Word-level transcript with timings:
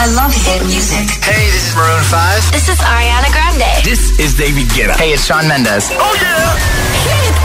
I 0.00 0.06
love 0.16 0.32
hit 0.32 0.64
music. 0.64 1.12
Hey, 1.20 1.44
this 1.52 1.68
is 1.68 1.76
Maroon 1.76 2.02
5. 2.02 2.52
This 2.52 2.70
is 2.70 2.78
Ariana 2.80 3.28
Grande. 3.36 3.84
This 3.84 4.18
is 4.18 4.32
David 4.32 4.64
Guetta. 4.72 4.96
Hey, 4.96 5.12
it's 5.12 5.26
Shawn 5.26 5.46
Mendes. 5.46 5.92
Oh 5.92 6.16
yeah. 6.16 6.56
Hit 7.04 7.36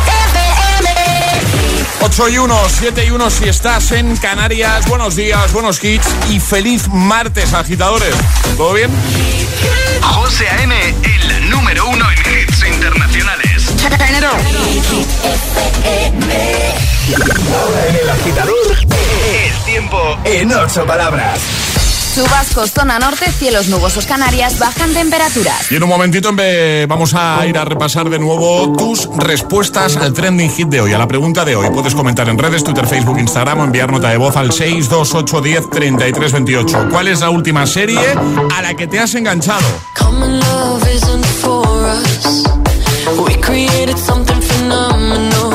8 2.00 2.30
y 2.30 2.38
1, 2.38 2.70
7 2.70 3.06
y 3.08 3.12
1 3.12 3.30
si 3.30 3.50
estás 3.50 3.92
en 3.92 4.16
Canarias. 4.16 4.88
Buenos 4.88 5.18
días, 5.18 5.52
buenos 5.52 5.84
hits 5.84 6.08
y 6.30 6.40
feliz 6.40 6.88
martes, 6.88 7.54
agitadores. 7.54 8.16
¿Todo 8.56 8.74
bien? 8.74 8.90
José 10.02 10.48
A.M., 10.48 10.96
el 11.04 11.50
número 11.50 11.90
uno 11.90 12.06
en 12.10 12.20
hits 12.40 12.64
internacionales. 12.66 13.66
Ahora 17.54 17.88
en 17.90 17.96
el 17.96 18.10
agitador, 18.10 18.78
El 19.28 19.64
tiempo 19.66 20.18
en 20.24 20.54
ocho 20.54 20.86
palabras. 20.86 21.75
Chubascos, 22.16 22.72
zona 22.72 22.98
norte, 22.98 23.30
cielos 23.30 23.68
nubosos 23.68 24.06
Canarias, 24.06 24.58
bajan 24.58 24.94
temperaturas. 24.94 25.70
Y 25.70 25.76
en 25.76 25.84
un 25.84 25.90
momentito 25.90 26.30
en 26.30 26.38
vez- 26.38 26.88
vamos 26.88 27.14
a 27.14 27.46
ir 27.46 27.58
a 27.58 27.66
repasar 27.66 28.10
de 28.10 28.20
nuevo 28.20 28.72
tus 28.78 29.10
respuestas 29.18 29.98
al 29.98 30.14
trending 30.14 30.50
hit 30.50 30.70
de 30.70 30.80
hoy, 30.80 30.94
a 30.94 30.98
la 30.98 31.10
pregunta 31.10 31.44
de 31.44 31.58
hoy. 31.58 31.70
Puedes 31.72 31.94
comentar 31.94 32.30
en 32.30 32.38
redes, 32.38 32.64
Twitter, 32.64 32.88
Facebook, 32.88 33.20
Instagram 33.20 33.60
o 33.60 33.64
enviar 33.66 33.92
nota 33.92 34.08
de 34.12 34.16
voz 34.18 34.38
al 34.38 34.52
628103328. 34.52 36.90
¿Cuál 36.90 37.10
es 37.10 37.20
la 37.20 37.30
última 37.32 37.68
serie 37.68 38.00
a 38.56 38.62
la 38.62 38.74
que 38.76 38.88
te 38.88 38.98
has 38.98 39.14
enganchado? 39.16 39.66
Common 40.00 40.40
love 40.40 40.88
isn't 40.96 41.26
for 41.42 41.68
us. 41.68 42.46
We 43.28 43.38
created 43.42 43.98
something 43.98 44.40
phenomenal. 44.42 45.55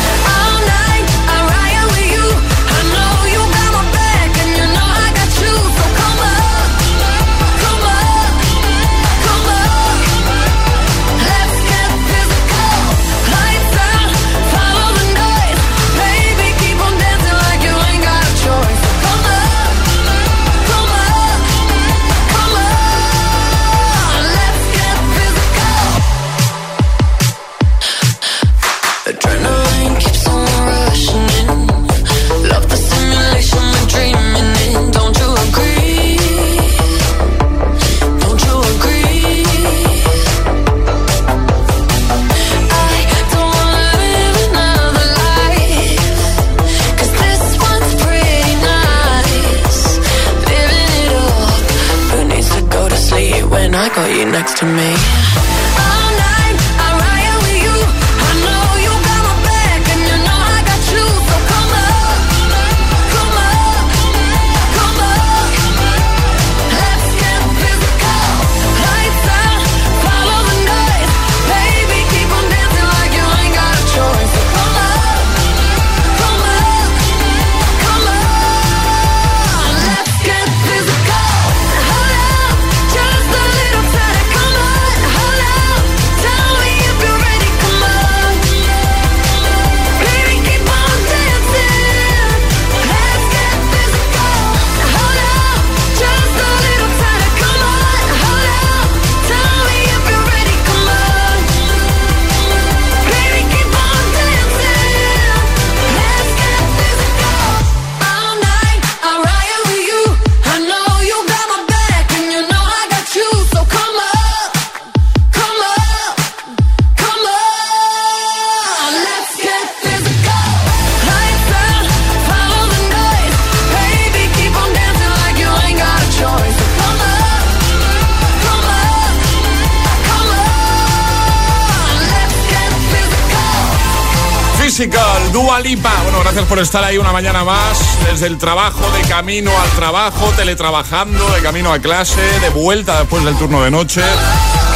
Por 136.61 136.65
estar 136.65 136.83
ahí 136.83 136.99
una 136.99 137.11
mañana 137.11 137.43
más. 137.43 137.97
Desde 138.05 138.27
el 138.27 138.37
trabajo, 138.37 138.87
de 138.91 139.01
camino 139.09 139.49
al 139.59 139.69
trabajo, 139.71 140.31
teletrabajando, 140.35 141.27
de 141.31 141.41
camino 141.41 141.73
a 141.73 141.79
clase, 141.79 142.21
de 142.39 142.49
vuelta 142.49 142.99
después 142.99 143.23
del 143.23 143.35
turno 143.35 143.63
de 143.63 143.71
noche. 143.71 144.01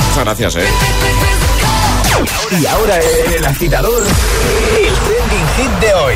Muchas 0.07 0.23
gracias, 0.23 0.56
¿eh? 0.56 0.68
Y 2.59 2.66
ahora 2.66 2.97
el 3.38 3.46
agitador, 3.46 4.01
el 4.01 4.94
trending 4.96 5.47
hit 5.57 5.79
de 5.79 5.94
hoy. 5.94 6.16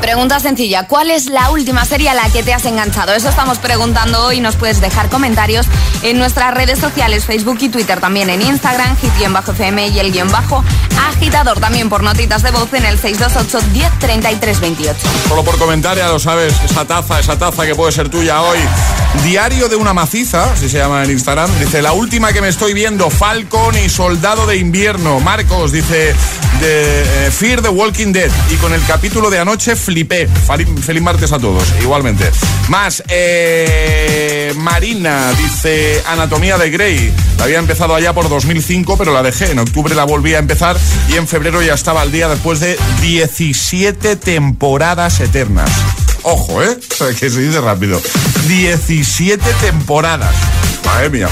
Pregunta 0.00 0.40
sencilla, 0.40 0.86
¿cuál 0.88 1.10
es 1.10 1.26
la 1.26 1.50
última 1.50 1.84
serie 1.84 2.08
a 2.08 2.14
la 2.14 2.28
que 2.30 2.42
te 2.42 2.52
has 2.52 2.64
enganchado? 2.64 3.12
Eso 3.14 3.28
estamos 3.28 3.58
preguntando 3.58 4.24
hoy, 4.24 4.40
nos 4.40 4.56
puedes 4.56 4.80
dejar 4.80 5.08
comentarios 5.08 5.66
en 6.02 6.18
nuestras 6.18 6.52
redes 6.52 6.78
sociales, 6.78 7.24
Facebook 7.24 7.58
y 7.60 7.68
Twitter, 7.68 8.00
también 8.00 8.28
en 8.28 8.42
Instagram, 8.42 8.96
hit-fm 8.98 9.88
y 9.88 9.98
el 9.98 10.12
guion 10.12 10.30
bajo 10.30 10.64
agitador, 10.98 11.60
también 11.60 11.88
por 11.88 12.02
notitas 12.02 12.42
de 12.42 12.50
voz 12.50 12.72
en 12.72 12.84
el 12.84 12.98
628 12.98 13.66
10 13.72 14.60
28. 14.60 14.98
Solo 15.28 15.44
por 15.44 15.58
comentar, 15.58 15.96
ya 15.96 16.08
lo 16.08 16.18
sabes, 16.18 16.54
esa 16.64 16.84
taza, 16.84 17.20
esa 17.20 17.38
taza 17.38 17.66
que 17.66 17.74
puede 17.74 17.92
ser 17.92 18.08
tuya 18.08 18.42
hoy. 18.42 18.58
Diario 19.24 19.68
de 19.68 19.76
una 19.76 19.92
maciza, 19.92 20.52
así 20.52 20.68
se 20.68 20.78
llama 20.78 21.04
en 21.04 21.10
Instagram, 21.10 21.50
dice, 21.58 21.82
la 21.82 21.92
última 21.92 22.32
que 22.32 22.40
me 22.40 22.48
estoy 22.48 22.74
viendo, 22.74 23.10
Falcon 23.10 23.76
y 23.78 23.88
Soldado 23.88 24.46
de 24.46 24.56
Invierno. 24.56 25.20
Marcos 25.20 25.72
dice, 25.72 26.14
de 26.60 27.26
eh, 27.26 27.30
Fear 27.30 27.62
the 27.62 27.68
Walking 27.68 28.12
Dead. 28.12 28.30
Y 28.50 28.56
con 28.56 28.72
el 28.72 28.84
capítulo 28.84 29.30
de 29.30 29.38
anoche 29.38 29.76
flipé. 29.76 30.28
Feliz 30.28 31.02
martes 31.02 31.32
a 31.32 31.38
todos, 31.38 31.64
igualmente. 31.82 32.30
Más, 32.68 33.02
eh, 33.08 34.52
Marina 34.56 35.32
dice, 35.32 36.02
Anatomía 36.06 36.58
de 36.58 36.70
Grey. 36.70 37.12
La 37.38 37.44
había 37.44 37.58
empezado 37.58 37.94
allá 37.94 38.12
por 38.12 38.28
2005, 38.28 38.96
pero 38.96 39.12
la 39.12 39.22
dejé. 39.22 39.50
En 39.50 39.58
octubre 39.58 39.94
la 39.94 40.04
volví 40.04 40.34
a 40.34 40.38
empezar 40.38 40.76
y 41.08 41.16
en 41.16 41.26
febrero 41.28 41.62
ya 41.62 41.74
estaba 41.74 42.02
al 42.02 42.12
día 42.12 42.28
después 42.28 42.60
de 42.60 42.78
17 43.02 44.16
temporadas 44.16 45.20
eternas. 45.20 45.70
Ojo, 46.22 46.62
¿eh? 46.62 46.76
Que 47.20 47.30
se 47.30 47.40
dice 47.40 47.60
rápido. 47.60 48.00
17 48.48 49.44
temporadas. 49.60 50.34
Madre 50.86 51.10
mía. 51.10 51.28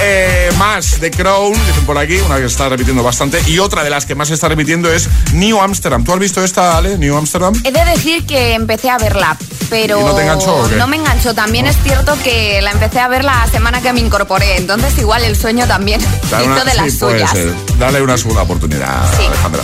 Eh, 0.00 0.50
más 0.58 0.98
The 1.00 1.10
Crown, 1.10 1.52
dicen 1.66 1.84
por 1.86 1.98
aquí, 1.98 2.16
una 2.18 2.36
que 2.36 2.44
está 2.44 2.68
repitiendo 2.68 3.02
bastante. 3.02 3.40
Y 3.46 3.58
otra 3.58 3.82
de 3.82 3.90
las 3.90 4.06
que 4.06 4.14
más 4.14 4.30
está 4.30 4.48
repitiendo 4.48 4.92
es 4.92 5.08
New 5.32 5.60
Amsterdam. 5.60 6.04
¿Tú 6.04 6.12
has 6.12 6.18
visto 6.20 6.44
esta, 6.44 6.76
Ale? 6.76 6.98
New 6.98 7.16
Amsterdam. 7.16 7.54
He 7.64 7.72
de 7.72 7.84
decir 7.84 8.24
que 8.26 8.54
empecé 8.54 8.90
a 8.90 8.98
verla, 8.98 9.36
pero 9.70 10.00
¿Y 10.00 10.04
no 10.04 10.14
te 10.14 10.22
enganchó 10.22 10.54
o 10.56 10.68
qué? 10.68 10.76
no 10.76 10.86
me 10.86 10.96
enganchó. 10.96 11.34
También 11.34 11.66
es 11.66 11.76
cierto 11.82 12.16
que 12.22 12.60
la 12.62 12.70
empecé 12.70 13.00
a 13.00 13.08
ver 13.08 13.24
la 13.24 13.46
semana 13.50 13.80
que 13.80 13.92
me 13.92 14.00
incorporé, 14.00 14.56
entonces 14.56 14.96
igual 14.98 15.24
el 15.24 15.36
sueño 15.36 15.66
también 15.66 16.00
Dale 16.30 16.44
hizo 16.44 16.52
una- 16.52 16.64
de 16.64 16.74
las 16.74 16.92
sí, 16.92 16.98
puede 16.98 17.14
suyas. 17.18 17.30
ser. 17.32 17.54
Dale 17.78 18.02
una 18.02 18.16
segunda 18.18 18.42
oportunidad, 18.42 19.10
Sí. 19.18 19.24
Alejandra. 19.26 19.62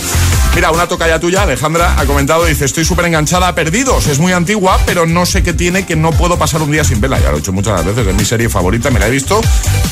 Mira, 0.55 0.71
una 0.71 0.87
tocaya 0.87 1.19
tuya, 1.19 1.41
Alejandra, 1.43 1.95
ha 1.99 2.05
comentado, 2.05 2.45
dice, 2.45 2.63
estoy 2.65 2.85
súper 2.85 3.05
enganchada 3.05 3.49
a 3.49 3.55
Perdidos. 3.55 4.07
Es 4.07 4.19
muy 4.19 4.31
antigua, 4.31 4.79
pero 4.85 5.05
no 5.05 5.25
sé 5.25 5.43
qué 5.43 5.53
tiene 5.53 5.85
que 5.85 5.95
no 5.97 6.11
puedo 6.11 6.37
pasar 6.39 6.61
un 6.61 6.71
día 6.71 6.83
sin 6.85 7.01
verla. 7.01 7.19
Ya 7.19 7.29
lo 7.31 7.37
he 7.37 7.39
hecho 7.41 7.51
muchas 7.51 7.83
veces, 7.85 8.07
es 8.07 8.15
mi 8.15 8.23
serie 8.23 8.47
favorita, 8.49 8.89
me 8.89 8.99
la 8.99 9.07
he 9.07 9.11
visto 9.11 9.34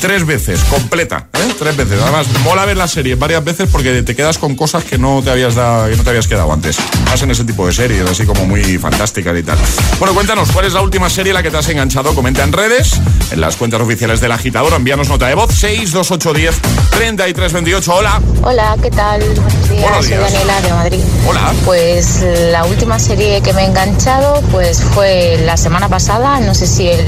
tres 0.00 0.26
veces, 0.26 0.60
completa, 0.64 1.28
¿eh? 1.32 1.54
Tres 1.58 1.76
veces. 1.76 2.00
Además, 2.02 2.26
mola 2.42 2.64
ver 2.64 2.76
la 2.76 2.88
serie 2.88 3.14
varias 3.14 3.42
veces 3.44 3.68
porque 3.70 4.02
te 4.02 4.14
quedas 4.14 4.38
con 4.38 4.54
cosas 4.54 4.84
que 4.84 4.98
no 4.98 5.22
te 5.22 5.30
habías 5.30 5.54
dado, 5.54 5.88
que 5.88 5.96
no 5.96 6.02
te 6.02 6.10
habías 6.10 6.28
quedado 6.28 6.52
antes. 6.52 6.76
Más 7.06 7.22
en 7.22 7.30
ese 7.30 7.44
tipo 7.44 7.66
de 7.66 7.72
series, 7.72 8.08
así 8.08 8.26
como 8.26 8.44
muy 8.46 8.78
fantásticas 8.78 9.36
y 9.38 9.42
tal. 9.42 9.56
Bueno, 9.98 10.14
cuéntanos, 10.14 10.50
¿cuál 10.52 10.66
es 10.66 10.72
la 10.72 10.82
última 10.82 11.08
serie 11.08 11.30
en 11.30 11.34
la 11.34 11.42
que 11.42 11.50
te 11.50 11.56
has 11.56 11.68
enganchado? 11.68 12.14
Comenta 12.14 12.42
en 12.42 12.52
redes, 12.52 13.00
en 13.30 13.40
las 13.40 13.56
cuentas 13.56 13.80
oficiales 13.80 14.20
del 14.20 14.32
agitador, 14.32 14.72
envíanos 14.74 15.08
nota 15.08 15.26
de 15.26 15.34
voz 15.34 15.52
62810 15.54 16.60
3328. 16.90 17.94
Hola. 17.94 18.20
Hola, 18.42 18.76
¿qué 18.82 18.90
tal? 18.90 19.20
Buenos 19.20 19.68
días, 19.68 19.82
Buenos 19.82 20.06
soy 20.06 20.16
días. 20.16 20.32
Daniela 20.32 20.60
de 20.60 20.70
Madrid. 20.70 21.00
Hola. 21.26 21.52
Pues 21.64 22.24
la 22.50 22.64
última 22.64 22.98
serie 22.98 23.40
que 23.40 23.52
me 23.52 23.62
he 23.62 23.66
enganchado 23.66 24.42
pues 24.50 24.82
fue 24.82 25.38
la 25.44 25.56
semana 25.56 25.88
pasada, 25.88 26.40
no 26.40 26.54
sé 26.54 26.66
si 26.66 26.88
el 26.88 27.06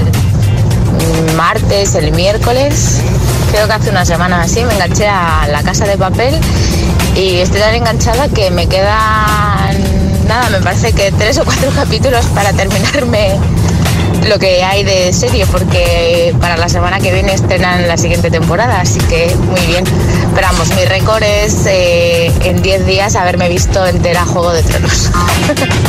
martes, 1.35 1.95
el 1.95 2.11
miércoles, 2.11 3.01
creo 3.51 3.67
que 3.67 3.73
hace 3.73 3.89
una 3.89 4.05
semana 4.05 4.41
así, 4.41 4.63
me 4.63 4.73
enganché 4.73 5.07
a 5.07 5.47
La 5.51 5.63
Casa 5.63 5.85
de 5.85 5.97
Papel 5.97 6.39
y 7.15 7.37
estoy 7.37 7.59
tan 7.59 7.75
enganchada 7.75 8.27
que 8.29 8.51
me 8.51 8.67
quedan, 8.67 10.27
nada, 10.27 10.49
me 10.49 10.59
parece 10.61 10.93
que 10.93 11.11
tres 11.11 11.37
o 11.39 11.45
cuatro 11.45 11.71
capítulos 11.75 12.25
para 12.27 12.53
terminarme 12.53 13.37
lo 14.27 14.39
que 14.39 14.63
hay 14.63 14.83
de 14.83 15.13
serie, 15.13 15.45
porque 15.45 16.35
para 16.41 16.57
la 16.57 16.69
semana 16.69 16.99
que 16.99 17.13
viene 17.13 17.33
estrenan 17.33 17.87
la 17.87 17.97
siguiente 17.97 18.29
temporada, 18.29 18.81
así 18.81 18.99
que 19.01 19.35
muy 19.35 19.61
bien. 19.61 19.85
Pero 20.35 20.47
vamos, 20.51 20.69
mi 20.75 20.85
récord 20.85 21.23
es 21.23 21.65
eh, 21.65 22.31
en 22.43 22.61
10 22.61 22.85
días 22.85 23.15
haberme 23.15 23.49
visto 23.49 23.85
entera 23.85 24.25
Juego 24.25 24.51
de 24.51 24.63
Tronos. 24.63 25.09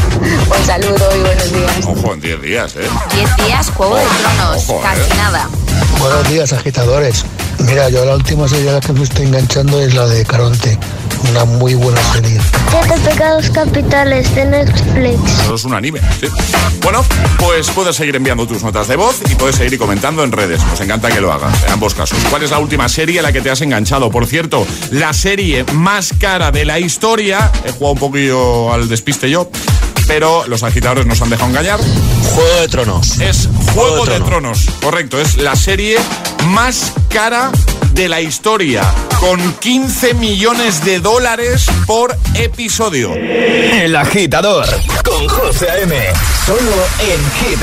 Un 0.59 0.65
saludo 0.65 1.09
y 1.17 1.21
buenos 1.21 1.53
días. 1.53 1.87
Ojo, 1.87 2.15
en 2.15 2.21
10 2.21 2.43
días, 2.43 2.77
¿eh? 2.77 2.89
10 3.15 3.37
días, 3.47 3.71
Juego 3.71 3.97
de 3.97 4.05
Tronos, 4.05 4.69
Ojo, 4.69 4.81
casi 4.83 5.01
eh. 5.01 5.15
nada. 5.17 5.49
Buenos 5.99 6.29
días, 6.29 6.53
agitadores. 6.53 7.25
Mira, 7.61 7.89
yo 7.89 8.05
la 8.05 8.15
última 8.15 8.49
serie 8.49 8.71
a 8.71 8.75
la 8.75 8.81
que 8.81 8.93
me 8.93 9.03
estoy 9.03 9.27
enganchando 9.27 9.81
es 9.81 9.95
la 9.95 10.07
de 10.07 10.25
Caronte. 10.25 10.79
Una 11.31 11.45
muy 11.45 11.75
buena 11.75 12.01
serie. 12.13 12.41
Siete 12.71 13.01
pecados 13.01 13.51
capitales 13.51 14.33
de 14.35 14.45
Netflix. 14.45 15.41
Eso 15.41 15.55
es 15.57 15.65
un 15.65 15.75
anime, 15.75 16.01
sí. 16.21 16.29
Bueno, 16.83 17.05
pues 17.39 17.69
puedes 17.71 17.97
seguir 17.97 18.15
enviando 18.15 18.47
tus 18.47 18.63
notas 18.63 18.87
de 18.87 18.95
voz 18.97 19.21
y 19.29 19.35
puedes 19.35 19.57
seguir 19.57 19.79
comentando 19.79 20.23
en 20.23 20.31
redes. 20.31 20.65
Nos 20.65 20.81
encanta 20.81 21.09
que 21.11 21.21
lo 21.21 21.33
hagas, 21.33 21.65
en 21.65 21.73
ambos 21.73 21.95
casos. 21.95 22.19
¿Cuál 22.31 22.45
es 22.45 22.51
la 22.51 22.59
última 22.59 22.89
serie 22.89 23.19
a 23.19 23.23
la 23.23 23.33
que 23.33 23.41
te 23.41 23.51
has 23.51 23.61
enganchado? 23.61 24.11
Por 24.11 24.27
cierto, 24.27 24.65
la 24.91 25.13
serie 25.13 25.65
más 25.73 26.13
cara 26.19 26.53
de 26.53 26.65
la 26.65 26.79
historia. 26.79 27.51
He 27.65 27.73
jugado 27.73 27.95
un 27.95 27.99
poquillo 27.99 28.73
al 28.73 28.89
despiste 28.89 29.29
yo. 29.29 29.51
Pero 30.09 30.45
los 30.49 30.65
agitadores 30.65 31.07
nos 31.07 31.23
han 31.23 31.31
dejado 31.31 31.51
engañar. 31.51 31.79
Juego 32.35 32.61
de 32.61 32.69
Tronos. 32.69 33.21
Es 33.21 33.49
Juego 33.75 34.05
de, 34.07 34.15
de 34.15 34.21
Tronos. 34.25 34.67
Correcto, 34.83 35.21
es 35.21 35.37
la 35.37 35.55
serie 35.55 35.99
más 36.47 36.93
cara 37.11 37.53
de 37.93 38.09
la 38.09 38.21
historia, 38.21 38.83
con 39.21 39.53
15 39.55 40.15
millones 40.15 40.85
de 40.85 41.01
dólares 41.01 41.67
por 41.87 42.17
episodio. 42.35 43.15
El 43.15 43.95
agitador 43.97 44.67
con 45.05 45.29
José 45.29 45.71
A.M. 45.71 45.95
Solo 46.47 46.73
en 47.01 47.51
Hit 47.51 47.63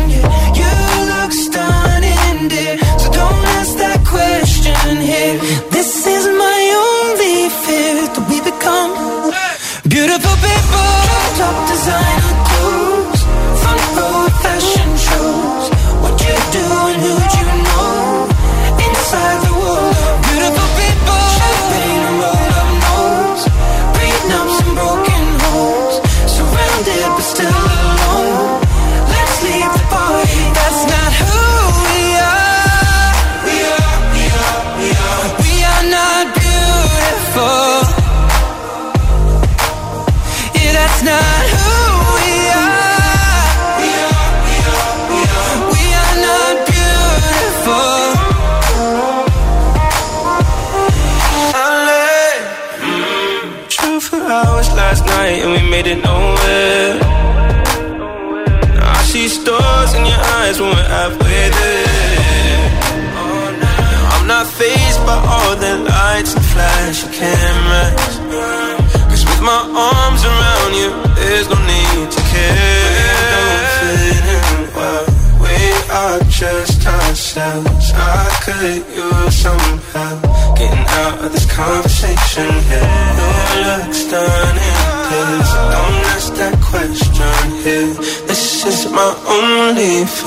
This 5.01 6.05
is 6.05 6.27
my 6.27 6.61
only 6.85 7.49
fear 7.63 8.05
we 8.29 8.39
become 8.39 9.33
beautiful 9.89 10.35
people. 10.45 10.91
Top 11.37 11.67
designer 11.67 12.20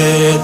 it. 0.05 0.44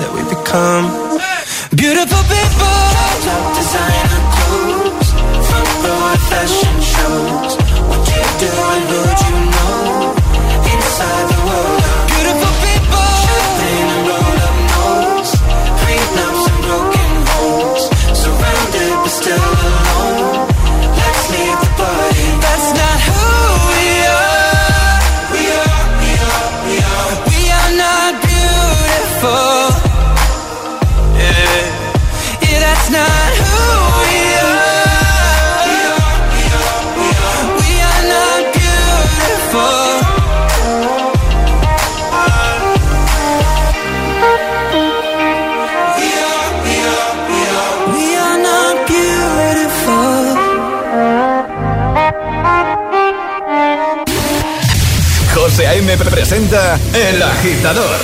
Presenta 56.11 56.79
El 56.93 57.23
Agitador. 57.23 57.97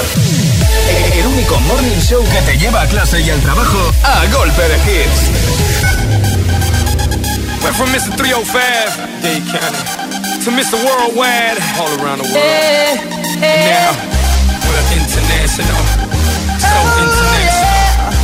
El 1.12 1.26
único 1.26 1.58
morning 1.60 2.00
show 2.00 2.22
que 2.24 2.40
te 2.42 2.56
lleva 2.58 2.82
a 2.82 2.86
clase 2.86 3.20
y 3.20 3.30
al 3.30 3.40
trabajo 3.40 3.92
a 4.04 4.24
golpe 4.32 4.62
de 4.62 4.76
hits. 4.86 5.30
Went 7.62 7.76
from 7.76 7.90
Mr. 7.90 8.14
305, 8.16 8.96
Dade 9.22 9.42
County, 9.50 10.44
to 10.44 10.50
Mr. 10.52 10.76
Worldwide, 10.84 11.58
all 11.80 11.90
around 12.00 12.22
the 12.22 12.28
world. 12.30 13.00
Now, 13.40 13.90
we're 14.62 14.86
international, 14.94 15.82
so 16.62 16.78
international, 17.02 18.14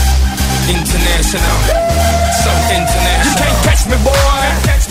international, 0.71 1.59
so 2.39 2.51
international. 2.71 3.27
You 3.27 3.35
can't 3.37 3.59
catch 3.65 3.83
me, 3.87 3.97
boy. 4.05 4.42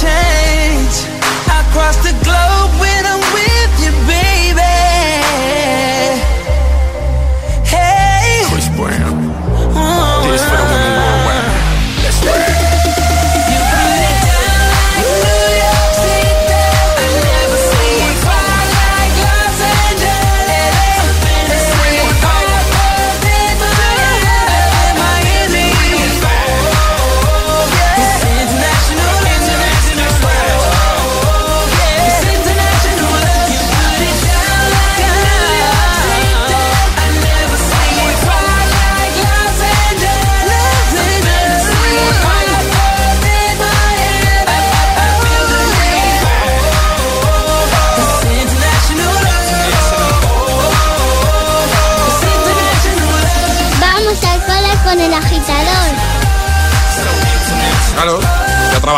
change. 0.00 0.29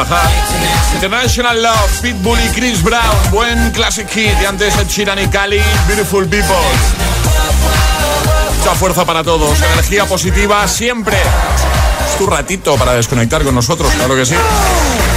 Trabajar. 0.05 0.31
International 0.95 1.63
Love, 1.63 2.01
Pitbull 2.01 2.39
y 2.41 2.49
Chris 2.49 2.83
Brown. 2.83 3.31
Buen 3.31 3.71
classic 3.71 4.09
hit. 4.09 4.33
Y 4.41 4.45
antes 4.45 4.77
Ed 4.77 4.89
Sheeran 4.89 5.19
y 5.19 5.29
Cali, 5.29 5.61
Beautiful 5.87 6.27
People. 6.27 6.57
Mucha 8.59 8.75
fuerza 8.75 9.05
para 9.05 9.23
todos. 9.23 9.61
Energía 9.75 10.07
positiva 10.07 10.67
siempre. 10.69 11.17
Es 12.09 12.17
tu 12.17 12.27
ratito 12.27 12.77
para 12.77 12.95
desconectar 12.95 13.43
con 13.43 13.55
nosotros, 13.55 13.91
claro 13.93 14.15
que 14.15 14.27
sí. 14.27 14.35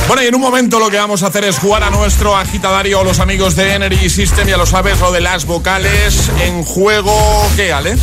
Bueno, 0.08 0.24
y 0.24 0.27
en 0.27 0.36
un 0.36 0.42
momento 0.42 0.80
lo 0.80 0.89
que 0.89 0.98
vamos 0.98 1.24
a 1.24 1.27
hacer 1.27 1.44
es 1.46 1.58
jugar 1.58 1.84
a 1.84 1.89
nuestro 1.89 2.36
agitadario 2.36 3.04
los 3.04 3.20
amigos 3.20 3.56
de 3.56 3.74
Energy 3.74 4.10
System, 4.10 4.48
ya 4.48 4.58
lo 4.58 4.65
sabes, 4.65 5.00
lo 5.00 5.12
de 5.12 5.22
las 5.22 5.46
vocales 5.46 6.30
en 6.42 6.63
juego. 6.63 7.50
¿Qué, 7.56 7.74
Ale? 7.74 7.98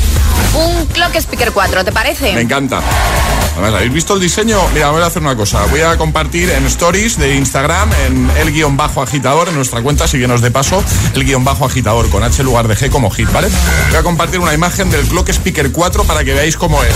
Un 0.55 0.87
Clock 0.87 1.15
Speaker 1.17 1.53
4, 1.53 1.85
¿te 1.85 1.93
parece? 1.93 2.33
Me 2.33 2.41
encanta. 2.41 2.83
Además, 3.53 3.75
¿habéis 3.75 3.93
visto 3.93 4.15
el 4.15 4.21
diseño? 4.21 4.59
Mira, 4.73 4.91
voy 4.91 5.03
a 5.03 5.07
hacer 5.07 5.23
una 5.23 5.37
cosa. 5.37 5.65
Voy 5.67 5.81
a 5.81 5.97
compartir 5.99 6.51
en 6.51 6.67
stories 6.67 7.19
de 7.19 7.37
Instagram, 7.37 7.91
en 8.07 8.31
el 8.39 8.53
guion 8.53 8.77
bajo 8.77 9.03
agitador, 9.03 9.49
en 9.49 9.57
nuestra 9.57 9.83
cuenta, 9.83 10.09
síguenos 10.09 10.41
de 10.41 10.51
paso, 10.51 10.83
el 11.15 11.25
guion 11.25 11.45
bajo 11.45 11.67
agitador, 11.67 12.09
con 12.11 12.23
H 12.23 12.43
lugar 12.43 12.67
de 12.69 12.77
G 12.77 12.91
como 12.91 13.11
hit, 13.11 13.31
¿vale? 13.33 13.49
Voy 13.91 13.99
a 13.99 14.03
compartir 14.03 14.41
una 14.41 14.55
imagen 14.55 14.91
del 14.91 15.07
Clock 15.07 15.29
Speaker 15.31 15.71
4 15.71 16.05
para 16.05 16.25
que 16.25 16.33
veáis 16.33 16.57
cómo 16.57 16.83
es. 16.83 16.95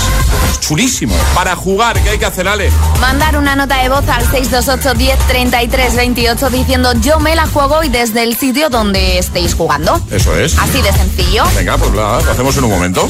Es 0.50 0.60
chulísimo. 0.60 1.14
Para 1.34 1.56
jugar, 1.56 2.00
¿qué 2.02 2.10
hay 2.10 2.18
que 2.18 2.26
hacer, 2.26 2.48
Ale? 2.48 2.70
Mandar 3.00 3.36
una 3.36 3.54
nota 3.54 3.82
de 3.82 3.88
voz 3.88 4.08
al 4.08 4.22
628 4.22 4.94
10 4.94 5.18
33 5.28 5.96
28 5.96 6.50
diciendo 6.50 6.92
yo 7.00 7.20
me 7.20 7.34
la 7.36 7.46
juego 7.46 7.84
y 7.84 7.88
desde 7.88 8.22
el 8.22 8.36
sitio 8.36 8.70
donde 8.70 9.18
estéis 9.18 9.54
jugando. 9.54 10.00
Eso 10.10 10.36
es. 10.38 10.58
Así 10.58 10.80
de 10.80 10.92
sencillo. 10.92 11.44
Venga, 11.54 11.76
pues 11.76 11.92
nada, 11.92 12.20
lo 12.22 12.30
hacemos 12.30 12.56
en 12.56 12.64
un 12.64 12.70
momento. 12.70 13.08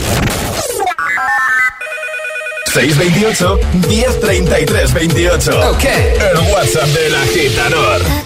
628 2.76 3.58
1033 3.88 4.92
28. 4.92 5.70
Ok. 5.70 5.84
El 5.84 6.52
WhatsApp 6.52 6.88
del 6.88 7.14
agitador. 7.14 8.25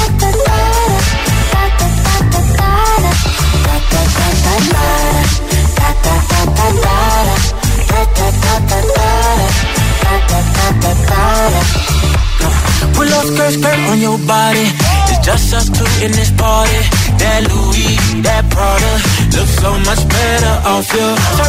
Pull 12.93 13.13
up 13.13 13.25
skirt, 13.25 13.53
skirt 13.53 13.79
on 13.89 13.99
your 13.99 14.17
body. 14.27 14.65
It's 15.09 15.25
just 15.25 15.53
us 15.53 15.69
two 15.69 16.05
in 16.05 16.11
this 16.11 16.31
party. 16.31 16.79
That 17.21 17.41
Louis, 17.49 17.97
that 18.21 18.43
Prada, 18.49 18.93
looks 19.35 19.55
so 19.61 19.71
much 19.87 20.01
better 20.07 20.53
off 20.69 20.87
you. 20.93 21.20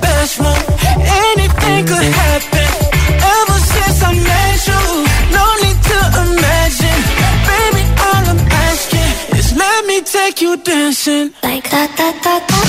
best 0.00 0.40
move. 0.40 0.64
Anything 1.28 1.80
could 1.90 2.08
happen. 2.22 2.68
Ever 3.36 3.58
since 3.72 3.98
I 4.08 4.12
met 4.30 4.58
you, 4.70 4.82
no 5.36 5.44
need 5.62 5.78
to 5.90 5.98
imagine. 6.26 7.00
Baby, 7.50 7.84
all 8.06 8.24
I'm 8.32 8.42
asking 8.66 9.12
is 9.38 9.48
let 9.56 9.80
me 9.86 10.00
take 10.02 10.40
you 10.40 10.56
dancing. 10.56 11.32
Like 11.42 11.68
da 11.70 11.86
da 11.98 12.08
da 12.24 12.34
da 12.48 12.59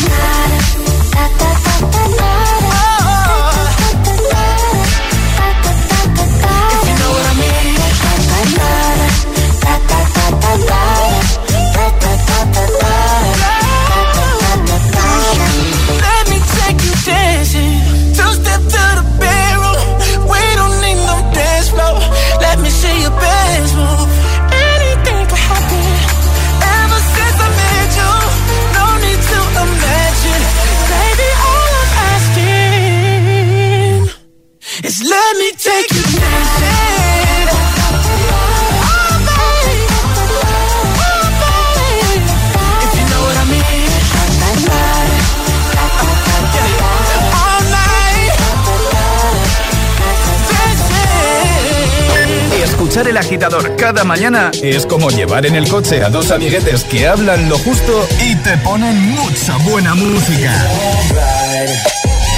Escuchar 52.91 53.07
el 53.07 53.15
agitador 53.15 53.75
cada 53.77 54.03
mañana 54.03 54.51
es 54.61 54.85
como 54.85 55.09
llevar 55.09 55.45
en 55.45 55.55
el 55.55 55.65
coche 55.69 56.03
a 56.03 56.09
dos 56.09 56.29
amiguetes 56.29 56.83
que 56.83 57.07
hablan 57.07 57.47
lo 57.47 57.57
justo 57.59 58.05
y 58.21 58.35
te 58.35 58.57
ponen 58.57 59.11
mucha 59.11 59.55
buena 59.59 59.95
música. 59.95 60.51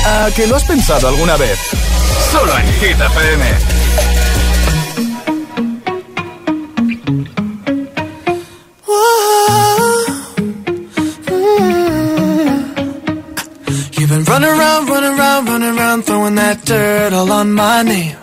¿A 0.06 0.30
que 0.36 0.46
lo 0.46 0.56
has 0.56 0.64
pensado 0.66 1.08
alguna 1.08 1.38
vez? 1.38 1.58
Solo 2.32 2.56
en 2.56 2.68
Hit 2.74 3.02
FM. 3.02 3.46
You've 13.98 14.08
been 14.08 14.24
running 14.26 14.50
around, 14.52 14.88
running 14.88 15.20
around, 15.20 15.48
running 15.48 15.80
around, 15.80 16.04
throwing 16.04 16.36
that 16.36 16.64
dirt 16.64 17.12
all 17.12 17.32
on 17.32 17.52
my 17.54 17.82
name. 17.82 18.23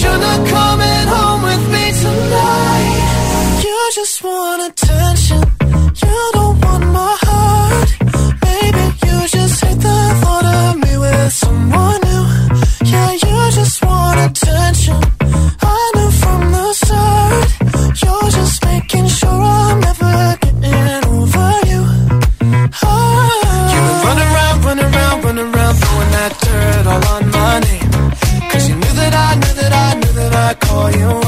Coming 0.00 1.06
home 1.08 1.42
with 1.42 1.72
me 1.72 1.92
tonight. 1.92 3.60
You 3.64 3.90
just 3.96 4.22
want 4.22 4.62
attention. 4.70 5.42
You 6.02 6.30
don't 6.34 6.60
want 6.60 6.86
my 6.86 7.16
heart. 7.20 7.88
You 9.04 9.26
just 9.26 9.64
hate 9.64 9.80
the 9.80 10.18
thought 10.20 10.44
of 10.44 10.76
me 10.78 10.98
with 10.98 11.32
someone 11.32 12.00
new. 12.00 12.88
Yeah, 12.88 13.12
you 13.12 13.50
just 13.50 13.84
want 13.84 14.20
attention. 14.30 15.17
for 30.78 30.90
you. 30.96 31.27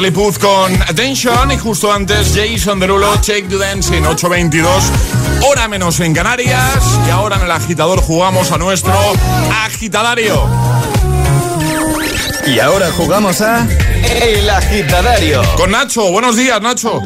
Charlie 0.00 0.12
Puth 0.12 0.38
con 0.38 0.74
Attention 0.80 1.52
y 1.52 1.58
justo 1.58 1.92
antes 1.92 2.34
Jason 2.34 2.80
Derulo, 2.80 3.12
Take 3.16 3.42
the 3.50 3.58
Dancing, 3.58 4.00
8.22, 4.00 5.44
hora 5.46 5.68
menos 5.68 6.00
en 6.00 6.14
Canarias. 6.14 6.98
Y 7.06 7.10
ahora 7.10 7.36
en 7.36 7.42
el 7.42 7.50
agitador 7.50 8.00
jugamos 8.00 8.50
a 8.50 8.56
nuestro 8.56 8.94
agitadario. 9.62 10.48
Y 12.46 12.58
ahora 12.60 12.90
jugamos 12.92 13.42
a 13.42 13.66
El 14.22 14.48
Agitadario. 14.48 15.42
Con 15.58 15.70
Nacho, 15.70 16.10
buenos 16.10 16.34
días 16.34 16.62
Nacho. 16.62 17.02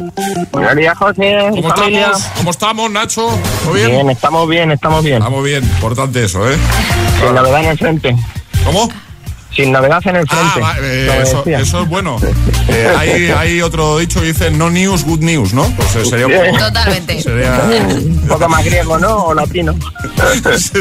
Buenos 0.53 0.75
días, 0.77 0.97
José. 0.97 1.47
¿Cómo 1.49 1.69
familia. 1.75 1.99
estamos? 1.99 2.23
¿Cómo 2.37 2.51
estamos 2.51 2.91
Nacho? 2.91 3.39
¿Todo 3.65 3.73
bien? 3.73 3.91
Bien, 3.91 4.09
estamos 4.09 4.47
bien, 4.47 4.71
estamos 4.71 5.03
bien. 5.03 5.17
Estamos 5.17 5.43
bien, 5.43 5.63
importante 5.65 6.23
eso, 6.23 6.49
¿eh? 6.49 6.55
Sin 7.19 7.35
novedad 7.35 7.59
en 7.59 7.69
el 7.71 7.77
frente. 7.77 8.15
¿Cómo? 8.63 8.89
Sin 9.55 9.71
novedad 9.71 10.01
en 10.05 10.15
el 10.17 10.25
Ah, 10.29 10.51
frente. 10.53 10.59
va, 10.61 10.75
eh, 10.81 11.07
Como 11.43 11.57
eso, 11.57 11.81
es 11.81 11.89
bueno. 11.89 12.17
Eh, 12.67 12.91
hay, 12.97 13.27
hay 13.29 13.61
otro 13.61 13.99
dicho 13.99 14.19
que 14.19 14.25
dice 14.27 14.49
no 14.49 14.71
news, 14.71 15.05
good 15.05 15.19
news, 15.19 15.53
¿no? 15.53 15.63
Pues 15.77 15.95
eh, 15.97 16.05
sería 16.05 16.25
un 16.25 16.33
poco... 16.33 16.57
Totalmente. 16.57 17.21
Sería... 17.21 17.61
Un 17.93 18.25
poco 18.27 18.49
más 18.49 18.65
griego, 18.65 18.97
¿no? 18.97 19.15
O 19.25 19.33
latino. 19.35 19.75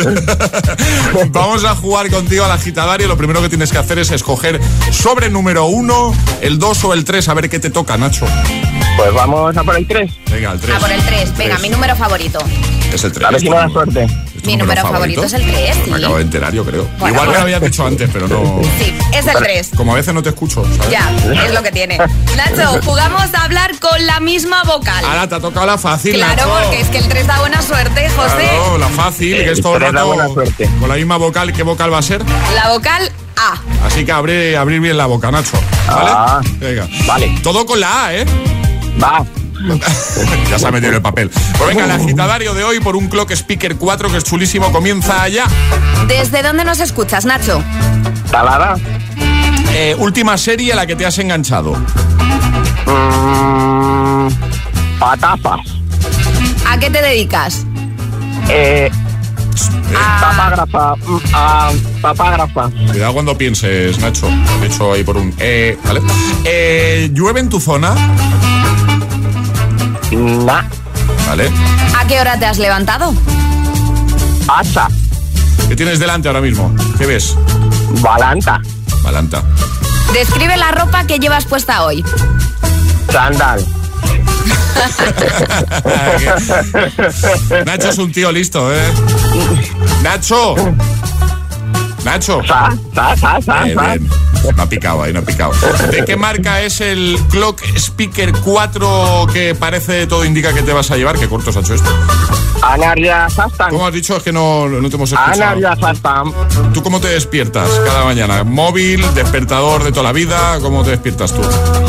Vamos 1.28 1.64
a 1.64 1.74
jugar 1.76 2.10
contigo 2.10 2.44
al 2.44 2.52
agitadario. 2.52 3.06
Lo 3.06 3.16
primero 3.18 3.42
que 3.42 3.48
tienes 3.50 3.70
que 3.70 3.78
hacer 3.78 3.98
es 3.98 4.10
escoger 4.10 4.60
sobre 4.90 5.28
número 5.30 5.66
uno, 5.66 6.14
el 6.40 6.58
2 6.58 6.84
o 6.84 6.94
el 6.94 7.04
3, 7.04 7.28
a 7.28 7.34
ver 7.34 7.50
qué 7.50 7.58
te 7.58 7.68
toca, 7.70 7.96
Nacho. 7.98 8.26
Pues 8.96 9.12
vamos 9.12 9.56
a 9.56 9.64
por 9.64 9.76
el 9.76 9.86
3. 9.86 10.10
Venga, 10.30 10.52
el 10.52 10.60
3. 10.60 10.76
A 10.76 10.78
por 10.78 10.90
el 10.92 11.02
3. 11.02 11.36
Venga, 11.36 11.58
mi 11.58 11.68
número 11.68 11.96
favorito. 11.96 12.38
Es 12.92 13.02
el 13.04 13.12
3. 13.12 13.26
A 13.26 13.30
ver 13.30 13.40
si 13.40 13.50
me 13.50 13.56
da 13.56 13.68
suerte. 13.68 14.06
Mi 14.44 14.56
número 14.56 14.82
favorito 14.82 15.24
es 15.24 15.32
el 15.32 15.42
3, 15.42 15.76
sí. 15.84 15.90
Me 15.90 15.96
acabo 15.96 16.16
de 16.16 16.22
enterar, 16.22 16.52
yo 16.52 16.64
creo. 16.66 16.84
Bueno, 16.98 17.08
Igual 17.08 17.12
me 17.12 17.16
bueno. 17.18 17.32
lo 17.32 17.40
habías 17.40 17.60
dicho 17.62 17.86
antes, 17.86 18.10
pero 18.12 18.28
no. 18.28 18.60
Sí, 18.78 18.94
es 19.12 19.26
el 19.26 19.34
3. 19.34 19.70
Como 19.74 19.92
a 19.92 19.94
veces 19.96 20.12
no 20.12 20.22
te 20.22 20.28
escucho, 20.28 20.62
¿sabes? 20.76 20.90
Ya, 20.90 21.10
es 21.46 21.52
lo 21.54 21.62
que 21.62 21.72
tiene. 21.72 21.96
Nacho, 22.36 22.78
jugamos 22.84 23.32
a 23.34 23.42
hablar 23.44 23.72
con 23.80 24.06
la 24.06 24.20
misma 24.20 24.62
vocal. 24.64 25.02
Ahora 25.04 25.26
te 25.28 25.34
ha 25.36 25.40
tocado 25.40 25.64
la 25.66 25.78
fácil, 25.78 26.14
Claro, 26.14 26.34
Nacho. 26.46 26.60
porque 26.62 26.80
es 26.80 26.88
que 26.88 26.98
el 26.98 27.08
3 27.08 27.26
da 27.26 27.40
buena 27.40 27.62
suerte, 27.62 28.08
José. 28.10 28.36
Claro, 28.50 28.78
la 28.78 28.88
fácil, 28.90 29.36
que 29.38 29.50
es 29.52 29.60
todo 29.62 29.76
el 29.76 29.80
rato 29.80 30.06
buena 30.06 30.28
suerte. 30.28 30.68
con 30.78 30.88
la 30.90 30.94
misma 30.96 31.16
vocal. 31.16 31.52
¿Qué 31.52 31.62
vocal 31.62 31.92
va 31.92 31.98
a 31.98 32.02
ser? 32.02 32.22
La 32.54 32.68
vocal 32.68 33.10
A. 33.38 33.86
Así 33.86 34.04
que 34.04 34.12
abrir, 34.12 34.56
abrir 34.58 34.80
bien 34.80 34.98
la 34.98 35.06
boca, 35.06 35.30
Nacho. 35.30 35.58
¿Vale? 35.88 36.10
Ah. 36.12 36.40
Venga. 36.58 36.86
Vale. 37.06 37.34
Todo 37.42 37.64
con 37.64 37.80
la 37.80 38.06
A, 38.06 38.14
¿eh? 38.14 38.26
Va. 39.02 39.24
ya 40.50 40.58
se 40.58 40.66
ha 40.66 40.70
metido 40.70 40.92
el 40.92 41.02
papel. 41.02 41.30
Pues 41.58 41.68
venga, 41.68 41.84
el 41.84 41.90
agitadario 41.90 42.54
de 42.54 42.64
hoy 42.64 42.80
por 42.80 42.96
un 42.96 43.08
Clock 43.08 43.30
Speaker 43.32 43.76
4 43.76 44.10
que 44.10 44.16
es 44.18 44.24
chulísimo 44.24 44.70
comienza 44.72 45.22
allá. 45.22 45.44
¿Desde 46.06 46.42
dónde 46.42 46.64
nos 46.64 46.80
escuchas, 46.80 47.24
Nacho? 47.24 47.62
Talada. 48.30 48.76
Eh, 49.72 49.94
última 49.98 50.36
serie 50.38 50.72
a 50.72 50.76
la 50.76 50.86
que 50.86 50.96
te 50.96 51.06
has 51.06 51.18
enganchado. 51.18 51.74
Mm, 52.86 54.28
patafas. 54.98 55.60
¿A 56.68 56.78
qué 56.78 56.90
te 56.90 57.00
dedicas? 57.02 57.64
Eh, 58.48 58.90
Papágrafa. 60.20 60.96
mm, 60.96 61.18
ah, 61.32 61.72
papágrafa. 62.00 62.70
Cuidado 62.90 63.12
cuando 63.14 63.38
pienses, 63.38 63.98
Nacho. 63.98 64.28
De 64.60 64.66
hecho, 64.66 64.92
ahí 64.92 65.04
por 65.04 65.16
un... 65.16 65.32
Eh, 65.38 65.78
¿Vale? 65.84 66.00
Eh, 66.44 67.10
¿Llueve 67.12 67.40
en 67.40 67.48
tu 67.48 67.60
zona? 67.60 67.94
Nah. 70.16 70.62
¿Vale? 71.26 71.50
¿A 71.98 72.06
qué 72.06 72.20
hora 72.20 72.38
te 72.38 72.46
has 72.46 72.58
levantado? 72.58 73.14
Hacha. 74.48 74.88
¿Qué 75.68 75.76
tienes 75.76 75.98
delante 75.98 76.28
ahora 76.28 76.40
mismo? 76.40 76.74
¿Qué 76.98 77.06
ves? 77.06 77.36
Balanta. 78.00 78.60
Balanta. 79.02 79.42
Describe 80.12 80.56
la 80.56 80.70
ropa 80.70 81.04
que 81.06 81.18
llevas 81.18 81.46
puesta 81.46 81.84
hoy. 81.84 82.04
Sandal. 83.10 83.64
Nacho 87.64 87.88
es 87.88 87.98
un 87.98 88.12
tío 88.12 88.30
listo, 88.30 88.72
¿eh? 88.74 88.82
Nacho. 90.02 90.54
Nacho. 92.04 92.42
Sa, 92.46 92.70
sa, 92.94 93.16
sa, 93.16 93.40
sa, 93.40 93.64
Bien. 93.64 94.08
No 94.56 94.62
ha 94.62 94.68
picado 94.68 95.02
ahí, 95.02 95.12
no 95.12 95.20
ha 95.20 95.22
picado. 95.22 95.52
¿De 95.90 96.04
qué 96.04 96.16
marca 96.16 96.60
es 96.60 96.80
el 96.80 97.18
Clock 97.30 97.62
Speaker 97.76 98.32
4 98.32 99.26
que 99.32 99.54
parece 99.54 100.06
todo 100.06 100.24
indica 100.24 100.52
que 100.52 100.62
te 100.62 100.72
vas 100.72 100.90
a 100.90 100.96
llevar? 100.96 101.18
¿Qué 101.18 101.28
cortos 101.28 101.56
ha 101.56 101.60
hecho 101.60 101.74
esto? 101.74 101.88
Anarya 102.62 103.28
Sastan. 103.30 103.70
¿Cómo 103.70 103.86
has 103.86 103.94
dicho? 103.94 104.16
Es 104.16 104.22
que 104.22 104.32
no, 104.32 104.68
no 104.68 104.88
te 104.88 104.96
hemos 104.96 105.12
escuchado. 105.12 105.32
Anarya 105.32 105.76
Sastan. 105.76 106.32
¿Tú 106.74 106.82
cómo 106.82 107.00
te 107.00 107.08
despiertas 107.08 107.70
cada 107.86 108.04
mañana? 108.04 108.44
¿Móvil, 108.44 109.02
despertador 109.14 109.82
de 109.82 109.90
toda 109.90 110.04
la 110.04 110.12
vida? 110.12 110.58
¿Cómo 110.60 110.84
te 110.84 110.90
despiertas 110.90 111.32
tú? 111.32 111.40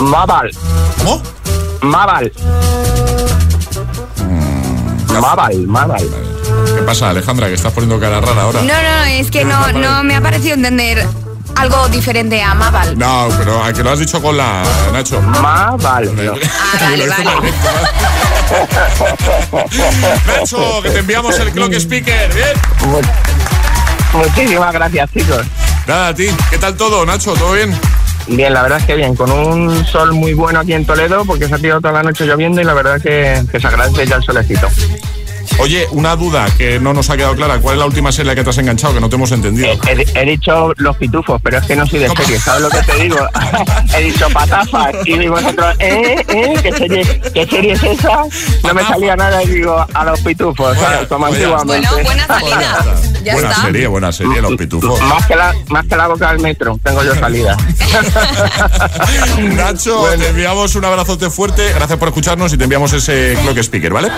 Mabal. 0.04 0.52
¿Cómo? 1.00 1.22
Mabal. 1.82 2.32
Mabal, 5.22 5.68
Mabal. 5.68 6.10
¿Qué 6.76 6.82
pasa, 6.82 7.10
Alejandra? 7.10 7.48
Que 7.48 7.54
estás 7.54 7.72
poniendo 7.72 8.00
cara 8.00 8.20
rara 8.20 8.42
ahora. 8.42 8.62
No, 8.62 8.68
no, 8.68 9.04
es 9.06 9.32
que 9.32 9.46
no, 9.46 9.72
no 9.72 10.04
me 10.04 10.16
ha 10.16 10.22
parecido 10.22 10.56
entender 10.56 11.08
algo 11.56 11.88
diferente 11.88 12.42
a 12.42 12.54
Mabal. 12.54 12.98
No, 12.98 13.30
pero 13.38 13.64
a 13.64 13.72
que 13.72 13.82
lo 13.82 13.92
has 13.92 14.00
dicho 14.00 14.22
con 14.22 14.36
la 14.36 14.62
Nacho. 14.92 15.22
Mabal. 15.22 16.12
Ah, 16.78 16.78
vale, 16.82 17.08
vale. 17.08 17.26
Nacho, 20.28 20.82
que 20.84 20.90
te 20.90 21.00
enviamos 21.00 21.40
el 21.40 21.52
Clock 21.52 21.74
Speaker. 21.74 22.34
Bien. 22.34 22.48
Muchísimas 24.14 24.74
gracias, 24.74 25.12
chicos. 25.12 25.42
Nada, 25.88 26.10
a 26.10 26.16
ti. 26.16 26.28
¿Qué 26.50 26.58
tal 26.58 26.76
todo, 26.76 27.06
Nacho? 27.06 27.34
¿Todo 27.34 27.54
bien? 27.54 27.74
Bien, 28.28 28.54
la 28.54 28.64
verdad 28.64 28.80
es 28.80 28.86
que 28.86 28.96
bien, 28.96 29.16
con 29.16 29.32
un 29.32 29.86
sol 29.86 30.14
muy 30.14 30.34
bueno 30.34 30.60
aquí 30.60 30.74
en 30.74 30.86
Toledo, 30.86 31.26
porque 31.26 31.48
se 31.48 31.56
ha 31.56 31.60
tirado 31.60 31.80
toda 31.80 31.94
la 31.94 32.04
noche 32.04 32.26
lloviendo 32.26 32.60
y 32.60 32.64
la 32.64 32.74
verdad 32.74 33.00
que, 33.00 33.44
que 33.52 33.60
se 33.60 33.68
agradece 33.68 34.08
ya 34.08 34.16
el 34.16 34.24
solecito. 34.24 34.68
Oye, 35.60 35.88
una 35.92 36.16
duda 36.16 36.46
que 36.58 36.80
no 36.80 36.94
nos 36.94 37.10
ha 37.10 37.18
quedado 37.18 37.36
clara. 37.36 37.60
¿Cuál 37.60 37.76
es 37.76 37.80
la 37.80 37.86
última 37.86 38.12
serie 38.12 38.36
que 38.36 38.44
te 38.44 38.50
has 38.50 38.58
enganchado? 38.58 38.94
Que 38.94 39.00
no 39.00 39.10
te 39.10 39.16
hemos 39.16 39.32
entendido. 39.32 39.68
He, 39.88 40.06
he 40.22 40.26
dicho 40.26 40.74
los 40.78 40.96
pitufos, 40.98 41.42
pero 41.42 41.58
es 41.58 41.66
que 41.66 41.76
no 41.76 41.88
soy 41.88 42.00
de 42.00 42.08
¿Cómo? 42.08 42.22
serie, 42.22 42.40
¿sabes 42.40 42.62
lo 42.62 42.70
que 42.70 42.78
te 42.84 42.96
digo? 43.04 43.18
he 43.98 44.02
dicho 44.04 44.28
patafas 44.34 44.96
y 45.06 45.18
digo 45.18 45.36
vosotros, 45.36 45.76
¿eh? 45.80 46.24
¿eh? 46.28 46.54
¿Qué 46.62 46.72
serie, 46.72 47.22
¿Qué 47.34 47.48
serie 47.48 47.74
es 47.74 47.84
esa? 47.84 48.24
No 48.64 48.74
me 48.74 48.84
salía 48.84 49.16
nada 49.16 49.42
y 49.44 49.48
digo 49.48 49.86
a 49.94 50.06
los 50.06 50.20
pitufos, 50.22 50.78
¿sabes? 50.78 51.08
Como 51.08 51.28
pues 51.28 51.38
antiguamente. 51.40 51.88
Bueno, 51.90 52.06
buena 52.06 52.28
salida. 52.28 52.86
Ya 53.24 53.34
buena 53.34 53.50
está. 53.50 53.62
serie, 53.64 53.88
buena 53.88 54.12
serie, 54.12 54.42
Los 54.42 54.56
Pitufos. 54.56 55.02
Más 55.02 55.26
que, 55.26 55.36
la, 55.36 55.54
más 55.70 55.86
que 55.88 55.96
la 55.96 56.08
boca 56.08 56.32
del 56.32 56.42
metro, 56.42 56.80
tengo 56.84 57.04
yo 57.04 57.16
salida. 57.16 57.58
Nacho, 59.40 60.06
te 60.18 60.30
enviamos 60.30 60.76
un 60.76 60.86
abrazote 60.86 61.30
fuerte. 61.32 61.74
Gracias 61.74 61.98
por 61.98 62.10
escucharnos 62.10 62.54
y 62.54 62.58
te 62.58 62.66
enviamos 62.66 62.94
ese 62.94 63.36
Clock 63.42 63.58
Speaker, 63.58 63.94
¿vale? 63.94 64.12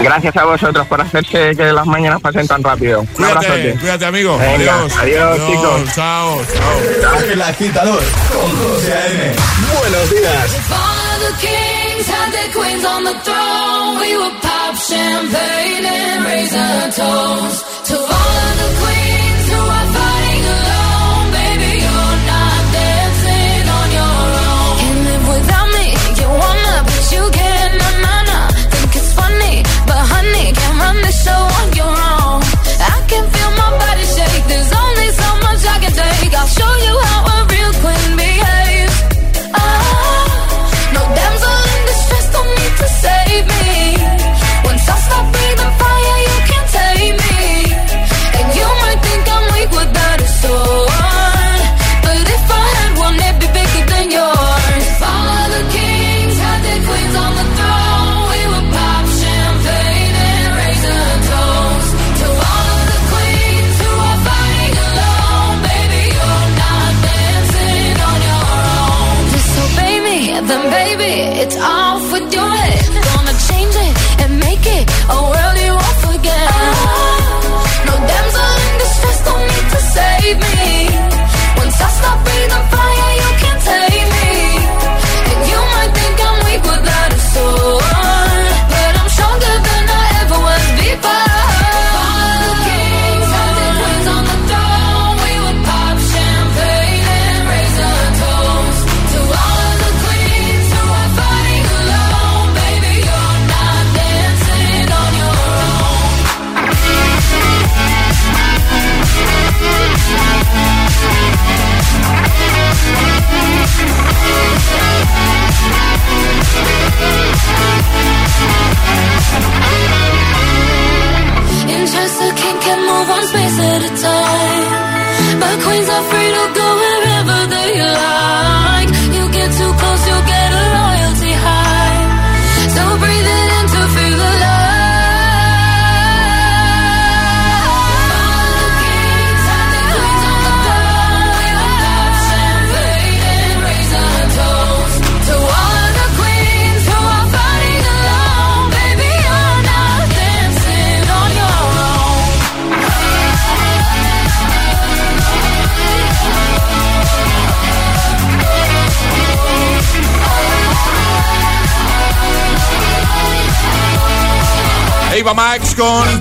Gracias 0.00 0.34
a 0.38 0.44
vosotros 0.44 0.75
por 0.84 1.00
hacerse 1.00 1.54
que 1.56 1.72
las 1.72 1.86
mañanas 1.86 2.20
pasen 2.20 2.46
tan 2.46 2.62
rápido. 2.62 3.00
Un 3.00 3.06
Cuídate, 3.06 3.76
cuídate, 3.80 4.04
amigo. 4.04 4.36
Venga, 4.38 4.74
adiós. 4.74 4.96
adiós, 4.98 5.36
chicos. 5.46 5.94
Chao, 5.94 6.42
chao. 6.52 7.20
El 7.32 7.42
Agitador 7.42 8.02
con 8.32 8.50
José 8.56 8.92
A.M. 8.92 9.34
Buenos 9.80 10.10
días. 10.10 10.54
If 10.54 10.72
all 10.72 10.78
of 10.78 11.20
the 11.20 11.46
kings 11.46 12.06
had 12.08 12.32
their 12.32 12.52
queens 12.52 12.84
on 12.84 13.04
the 13.04 13.14
throne, 13.24 14.00
we 14.00 14.16
would 14.16 14.40
pop 14.42 14.74
champagne 14.76 15.84
and 15.86 16.24
raise 16.24 16.52
a 16.54 16.92
toast 16.94 17.64
to 17.88 17.96
all 17.98 18.55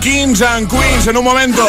Kings 0.06 0.44
and 0.44 0.70
Queens 0.70 1.08
en 1.08 1.18
un 1.18 1.24
momento. 1.24 1.66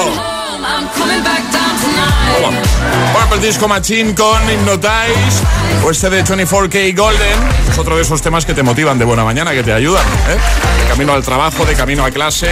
Purple 3.15 3.47
Disco 3.47 3.67
Machine 3.67 4.15
con 4.15 4.39
Hypnotize 4.51 5.43
o 5.83 5.91
este 5.91 6.11
de 6.11 6.23
24K 6.23 6.95
Golden. 6.95 7.39
Es 7.71 7.79
otro 7.79 7.97
de 7.97 8.03
esos 8.03 8.21
temas 8.21 8.45
que 8.45 8.53
te 8.53 8.63
motivan 8.63 8.99
de 8.99 9.07
buena 9.07 9.25
mañana, 9.25 9.53
que 9.53 9.63
te 9.63 9.73
ayudan. 9.73 10.05
¿eh? 10.29 10.83
De 10.83 10.87
camino 10.87 11.15
al 11.15 11.23
trabajo, 11.25 11.65
de 11.65 11.75
camino 11.75 12.05
a 12.05 12.11
clase, 12.11 12.51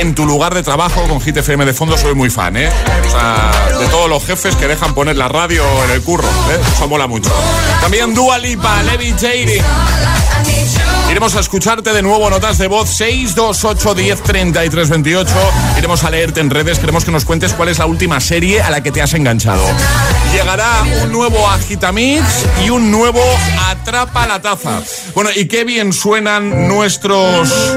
en 0.00 0.14
tu 0.14 0.26
lugar 0.26 0.52
de 0.52 0.62
trabajo 0.62 1.02
con 1.08 1.18
Hit 1.18 1.38
FM 1.38 1.64
de 1.64 1.72
fondo 1.72 1.96
soy 1.96 2.14
muy 2.14 2.28
fan. 2.28 2.58
¿eh? 2.58 2.68
De 3.78 3.86
todos 3.86 4.10
los 4.10 4.22
jefes 4.26 4.54
que 4.56 4.68
dejan 4.68 4.92
poner 4.92 5.16
la 5.16 5.28
radio 5.28 5.64
en 5.86 5.92
el 5.92 6.02
curro. 6.02 6.28
¿eh? 6.28 6.60
Eso 6.74 6.88
mola 6.88 7.06
mucho. 7.06 7.30
También 7.80 8.12
Dua 8.12 8.36
Lipa, 8.36 8.82
Levitating. 8.82 9.64
Iremos 11.12 11.36
a 11.36 11.40
escucharte 11.40 11.92
de 11.92 12.00
nuevo 12.00 12.30
notas 12.30 12.56
de 12.56 12.68
voz 12.68 12.88
628 12.88 13.94
10 13.94 14.22
33 14.22 14.88
28. 14.88 15.34
Iremos 15.76 16.04
a 16.04 16.10
leerte 16.10 16.40
en 16.40 16.48
redes. 16.48 16.78
Queremos 16.78 17.04
que 17.04 17.10
nos 17.10 17.26
cuentes 17.26 17.52
cuál 17.52 17.68
es 17.68 17.78
la 17.78 17.84
última 17.84 18.18
serie 18.18 18.62
a 18.62 18.70
la 18.70 18.82
que 18.82 18.90
te 18.90 19.02
has 19.02 19.12
enganchado. 19.12 19.62
Llegará 20.32 20.82
un 21.02 21.12
nuevo 21.12 21.46
Agitamix 21.50 22.24
y 22.64 22.70
un 22.70 22.90
nuevo 22.90 23.20
Atrapa 23.68 24.26
la 24.26 24.40
Taza. 24.40 24.82
Bueno, 25.14 25.28
y 25.36 25.48
qué 25.48 25.64
bien 25.64 25.92
suenan 25.92 26.66
nuestros 26.66 27.76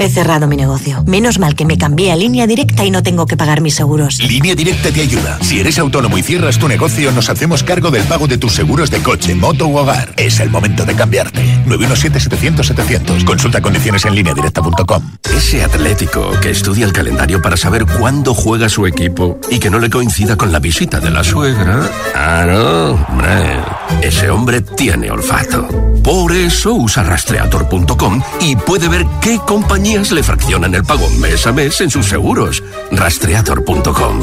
He 0.00 0.08
cerrado 0.08 0.46
mi 0.46 0.56
negocio. 0.56 1.02
Menos 1.06 1.40
mal 1.40 1.56
que 1.56 1.64
me 1.64 1.76
cambié 1.76 2.12
a 2.12 2.16
línea 2.16 2.46
directa 2.46 2.84
y 2.84 2.90
no 2.92 3.02
tengo 3.02 3.26
que 3.26 3.36
pagar 3.36 3.60
mis 3.60 3.74
seguros. 3.74 4.18
Línea 4.22 4.54
Directa 4.54 4.92
te 4.92 5.00
ayuda. 5.00 5.38
Si 5.42 5.58
eres 5.58 5.76
autónomo 5.78 6.16
y 6.16 6.22
cierras 6.22 6.56
tu 6.58 6.68
negocio, 6.68 7.10
nos 7.10 7.28
hacemos 7.28 7.64
cargo 7.64 7.90
del 7.90 8.04
pago 8.04 8.28
de 8.28 8.38
tus 8.38 8.52
seguros 8.52 8.90
de 8.90 9.02
coche, 9.02 9.34
moto 9.34 9.66
u 9.66 9.76
hogar. 9.76 10.14
Es 10.16 10.38
el 10.38 10.50
momento 10.50 10.84
de 10.84 10.94
cambiarte. 10.94 11.42
917-700-700. 11.66 13.24
Consulta 13.24 13.60
condiciones 13.60 14.04
en 14.04 14.14
lineadirecta.com. 14.14 15.02
Ese 15.36 15.64
atlético 15.64 16.30
que 16.40 16.50
estudia 16.50 16.86
el 16.86 16.92
calendario 16.92 17.42
para 17.42 17.56
saber 17.56 17.84
cuándo 17.84 18.34
juega 18.34 18.68
su 18.68 18.86
equipo 18.86 19.40
y 19.50 19.58
que 19.58 19.68
no 19.68 19.80
le 19.80 19.90
coincida 19.90 20.36
con 20.36 20.52
la 20.52 20.60
visita 20.60 21.00
de 21.00 21.10
la 21.10 21.24
suegra. 21.24 21.90
Ah, 22.14 22.44
no, 22.46 22.90
hombre. 23.08 23.60
Ese 24.02 24.30
hombre 24.30 24.60
tiene 24.60 25.10
olfato. 25.10 25.66
Por 26.04 26.32
eso 26.32 26.72
usa 26.74 27.02
rastreator.com 27.02 28.22
y 28.40 28.54
puede 28.56 28.88
ver 28.88 29.04
qué 29.20 29.38
le 29.88 30.22
fraccionan 30.22 30.74
el 30.74 30.84
pago 30.84 31.08
mes 31.18 31.46
a 31.46 31.52
mes 31.52 31.80
en 31.80 31.88
sus 31.88 32.06
seguros. 32.06 32.62
Rastreator.com. 32.90 34.20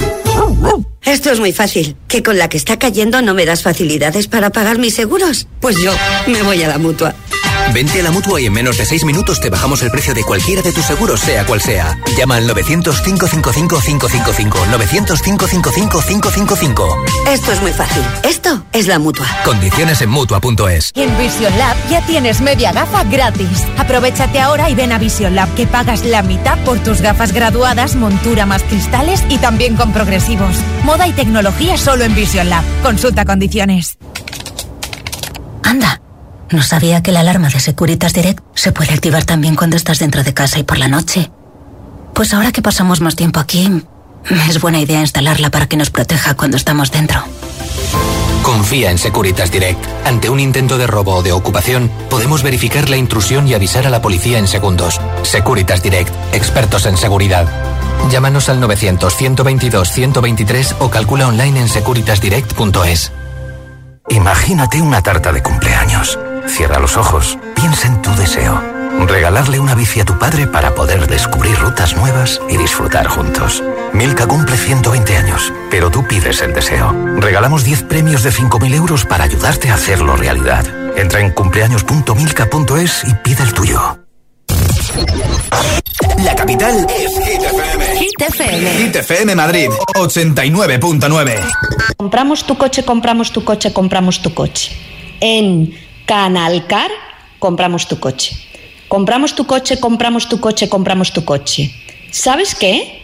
Esto 1.03 1.31
es 1.31 1.39
muy 1.39 1.53
fácil. 1.53 1.95
¿Que 2.07 2.21
con 2.21 2.37
la 2.37 2.49
que 2.49 2.57
está 2.57 2.77
cayendo 2.77 3.23
no 3.23 3.33
me 3.33 3.45
das 3.45 3.63
facilidades 3.63 4.27
para 4.27 4.51
pagar 4.51 4.77
mis 4.77 4.93
seguros? 4.93 5.47
Pues 5.59 5.77
yo 5.79 5.91
me 6.27 6.43
voy 6.43 6.61
a 6.61 6.67
la 6.67 6.77
mutua. 6.77 7.15
Vente 7.73 7.99
a 7.99 8.03
la 8.03 8.11
mutua 8.11 8.39
y 8.39 8.45
en 8.45 8.53
menos 8.53 8.77
de 8.77 8.85
6 8.85 9.03
minutos 9.05 9.39
te 9.39 9.49
bajamos 9.49 9.81
el 9.81 9.89
precio 9.91 10.13
de 10.13 10.23
cualquiera 10.23 10.61
de 10.61 10.71
tus 10.71 10.85
seguros, 10.85 11.19
sea 11.19 11.45
cual 11.45 11.59
sea. 11.61 11.97
Llama 12.17 12.35
al 12.37 12.49
900-555-555. 12.49 14.65
900-555-555. 14.71 17.05
Esto 17.27 17.51
es 17.51 17.61
muy 17.61 17.73
fácil. 17.73 18.03
Esto 18.23 18.63
es 18.71 18.87
la 18.87 18.99
mutua. 18.99 19.27
Condiciones 19.43 20.01
en 20.01 20.09
mutua.es. 20.09 20.91
En 20.95 21.17
Vision 21.17 21.57
Lab 21.57 21.75
ya 21.89 22.05
tienes 22.05 22.39
media 22.41 22.71
gafa 22.71 23.03
gratis. 23.03 23.65
Aprovechate 23.77 24.39
ahora 24.39 24.69
y 24.69 24.75
ven 24.75 24.91
a 24.91 24.97
Vision 24.97 25.35
Lab 25.35 25.53
que 25.55 25.67
pagas 25.67 26.03
la 26.05 26.21
mitad 26.21 26.57
por 26.59 26.79
tus 26.79 27.01
gafas 27.01 27.33
graduadas, 27.33 27.95
montura 27.95 28.45
más 28.45 28.63
cristales 28.63 29.21
y 29.29 29.37
también 29.37 29.75
con 29.75 29.91
progresivos. 29.91 30.55
Moda 30.83 31.07
y 31.07 31.13
tecnología 31.13 31.77
solo 31.77 32.03
en 32.05 32.15
Vision 32.15 32.49
Lab. 32.49 32.63
Consulta 32.83 33.25
condiciones. 33.25 33.97
Anda, 35.63 35.99
no 36.51 36.61
sabía 36.61 37.01
que 37.01 37.11
la 37.11 37.21
alarma 37.21 37.49
de 37.49 37.59
Securitas 37.59 38.13
Direct 38.13 38.43
se 38.53 38.71
puede 38.71 38.93
activar 38.93 39.23
también 39.23 39.55
cuando 39.55 39.75
estás 39.75 39.99
dentro 39.99 40.23
de 40.23 40.33
casa 40.33 40.59
y 40.59 40.63
por 40.63 40.77
la 40.77 40.87
noche. 40.87 41.31
Pues 42.13 42.33
ahora 42.33 42.51
que 42.51 42.61
pasamos 42.61 43.01
más 43.01 43.15
tiempo 43.15 43.39
aquí, 43.39 43.83
es 44.49 44.61
buena 44.61 44.79
idea 44.79 45.01
instalarla 45.01 45.49
para 45.49 45.67
que 45.67 45.77
nos 45.77 45.89
proteja 45.89 46.35
cuando 46.35 46.57
estamos 46.57 46.91
dentro. 46.91 47.23
Confía 48.41 48.91
en 48.91 48.99
Securitas 48.99 49.51
Direct. 49.51 49.83
Ante 50.05 50.29
un 50.29 50.39
intento 50.39 50.77
de 50.77 50.85
robo 50.85 51.15
o 51.15 51.23
de 51.23 51.31
ocupación, 51.31 51.89
podemos 52.09 52.43
verificar 52.43 52.89
la 52.89 52.97
intrusión 52.97 53.47
y 53.47 53.55
avisar 53.55 53.87
a 53.87 53.89
la 53.89 54.03
policía 54.03 54.37
en 54.37 54.47
segundos. 54.47 55.01
Securitas 55.23 55.81
Direct, 55.81 56.13
expertos 56.31 56.85
en 56.85 56.95
seguridad. 56.95 57.47
Llámanos 58.11 58.49
al 58.49 58.61
900-122-123 58.61 60.75
o 60.79 60.91
calcula 60.91 61.27
online 61.27 61.61
en 61.61 61.67
securitasdirect.es. 61.67 63.11
Imagínate 64.09 64.81
una 64.81 65.01
tarta 65.01 65.31
de 65.31 65.41
cumpleaños. 65.41 66.19
Cierra 66.47 66.79
los 66.79 66.97
ojos, 66.97 67.37
piensa 67.55 67.87
en 67.87 68.01
tu 68.01 68.13
deseo. 68.15 68.61
Regalarle 69.07 69.59
una 69.59 69.75
bici 69.75 69.99
a 69.99 70.05
tu 70.05 70.17
padre 70.17 70.47
para 70.47 70.73
poder 70.73 71.07
descubrir 71.07 71.57
rutas 71.59 71.95
nuevas 71.95 72.41
y 72.49 72.57
disfrutar 72.57 73.07
juntos. 73.07 73.63
Milka 73.93 74.25
cumple 74.25 74.57
120 74.57 75.17
años, 75.17 75.53
pero 75.69 75.91
tú 75.91 76.05
pides 76.07 76.41
el 76.41 76.53
deseo. 76.53 76.95
Regalamos 77.17 77.63
10 77.63 77.83
premios 77.83 78.23
de 78.23 78.31
5.000 78.31 78.73
euros 78.73 79.05
para 79.05 79.25
ayudarte 79.25 79.69
a 79.69 79.75
hacerlo 79.75 80.15
realidad. 80.15 80.65
Entra 80.97 81.19
en 81.19 81.31
cumpleaños.milka.es 81.31 83.03
y 83.03 83.13
pide 83.15 83.43
el 83.43 83.53
tuyo. 83.53 83.99
La 86.23 86.35
capital 86.35 86.87
es 86.89 87.11
ITFM. 87.11 88.05
ITFM. 88.05 88.85
ITFM 88.85 89.35
Madrid, 89.35 89.69
89.9. 89.93 91.39
Compramos 91.97 92.45
tu 92.45 92.57
coche, 92.57 92.83
compramos 92.83 93.31
tu 93.31 93.43
coche, 93.43 93.73
compramos 93.73 94.21
tu 94.21 94.33
coche. 94.33 94.71
En 95.19 95.73
Canalcar, 96.05 96.91
compramos 97.39 97.87
tu 97.87 97.99
coche. 97.99 98.35
Compramos 98.87 99.33
tu 99.33 99.45
coche, 99.45 99.79
compramos 99.79 100.29
tu 100.29 100.39
coche, 100.39 100.69
compramos 100.69 101.11
tu 101.11 101.25
coche. 101.25 101.71
¿Sabes 102.11 102.55
qué? 102.55 103.01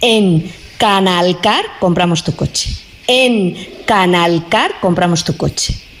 En 0.00 0.52
Canalcar 0.78 1.64
compramos 1.80 2.22
tu 2.22 2.34
coche. 2.34 2.70
En 3.06 3.56
Canalcar 3.86 4.80
compramos 4.80 5.24
tu 5.24 5.36
coche. 5.36 5.85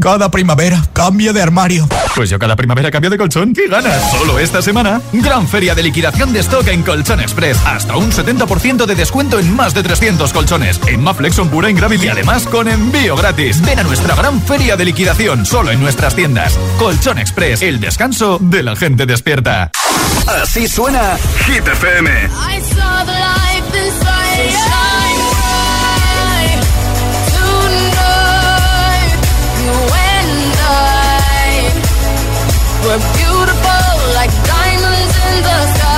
Cada 0.00 0.30
primavera 0.30 0.82
cambio 0.92 1.32
de 1.32 1.42
armario. 1.42 1.86
Pues 2.14 2.30
yo 2.30 2.38
cada 2.38 2.56
primavera 2.56 2.90
cambio 2.90 3.10
de 3.10 3.18
colchón. 3.18 3.52
¿Qué 3.52 3.68
ganas? 3.68 4.10
Solo 4.12 4.38
esta 4.38 4.62
semana, 4.62 5.00
gran 5.12 5.46
feria 5.46 5.74
de 5.74 5.82
liquidación 5.82 6.32
de 6.32 6.40
stock 6.40 6.66
en 6.68 6.82
Colchón 6.82 7.20
Express. 7.20 7.58
Hasta 7.66 7.96
un 7.96 8.10
70% 8.10 8.86
de 8.86 8.94
descuento 8.94 9.38
en 9.38 9.54
más 9.54 9.74
de 9.74 9.82
300 9.82 10.32
colchones. 10.32 10.80
En 10.86 11.02
Maflexon 11.02 11.48
Pura 11.50 11.68
en 11.68 11.76
Gravity, 11.76 12.08
además 12.08 12.46
con 12.46 12.68
envío 12.68 13.14
gratis. 13.16 13.60
Ven 13.62 13.78
a 13.78 13.82
nuestra 13.82 14.14
gran 14.14 14.40
feria 14.42 14.76
de 14.76 14.86
liquidación, 14.86 15.44
solo 15.44 15.70
en 15.70 15.80
nuestras 15.80 16.16
tiendas. 16.16 16.58
Colchón 16.78 17.18
Express, 17.18 17.62
el 17.62 17.80
descanso 17.80 18.38
de 18.40 18.62
la 18.62 18.76
gente 18.76 19.06
despierta. 19.06 19.70
Así 20.42 20.66
suena 20.66 21.18
Hit 21.46 21.66
FM. 21.66 22.10
I 22.10 22.60
saw 22.60 23.04
the 23.04 23.12
life 23.12 23.40
We're 32.90 32.96
beautiful 32.96 34.14
like 34.14 34.32
diamonds 34.44 35.14
in 35.28 35.42
the 35.44 35.74
sky. 35.74 35.89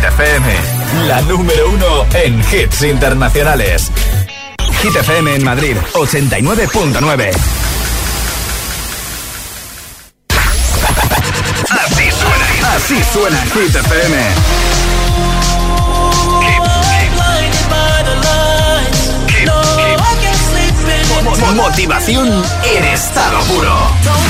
Hit 0.00 0.08
FM, 0.08 0.46
la 1.08 1.20
número 1.22 1.68
uno 1.68 2.06
en 2.14 2.40
hits 2.40 2.82
internacionales. 2.84 3.90
Hit 4.80 4.96
FM 4.96 5.34
en 5.34 5.44
Madrid, 5.44 5.76
89.9. 5.92 7.30
Así 11.68 12.10
suena, 12.10 12.74
así 12.76 13.04
suena 13.12 13.42
Hit 13.42 13.76
FM. 13.76 14.16
Motivación 21.54 22.42
en 22.64 22.84
estado 22.84 23.40
puro. 23.42 24.29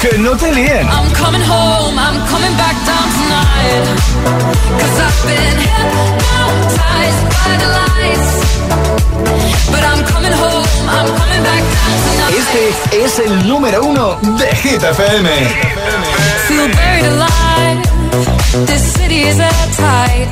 Que 0.00 0.18
no 0.18 0.36
te 0.36 0.52
líen. 0.52 0.86
I'm 0.88 1.10
coming 1.12 1.42
home, 1.42 1.98
I'm 1.98 2.20
coming 2.28 2.54
back 2.56 2.76
down 2.84 3.08
tonight. 3.18 3.84
Cause 4.78 4.98
I've 5.06 5.20
been 5.24 5.58
hypnotized 5.64 7.24
by 7.32 7.54
the 7.62 7.68
lights. 7.80 8.30
But 9.72 9.82
I'm 9.84 10.04
coming 10.04 10.32
home, 10.32 10.66
I'm 10.88 11.08
coming 11.16 11.42
back 11.42 11.62
down 11.76 11.96
tonight. 12.04 12.34
Este 12.38 13.04
es 13.04 13.18
el 13.18 13.48
número 13.48 13.82
uno 13.84 14.18
de 14.38 14.54
Hit 14.56 14.82
FM. 14.82 15.28
Feel 16.48 16.68
buried 16.68 17.06
alive. 17.06 17.82
This 18.66 18.82
city 18.94 19.22
is 19.28 19.38
airtight. 19.40 20.28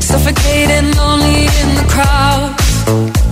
Suffocating, 0.00 0.94
lonely 0.96 1.46
in 1.46 1.74
the 1.76 1.84
crowd. 1.88 3.31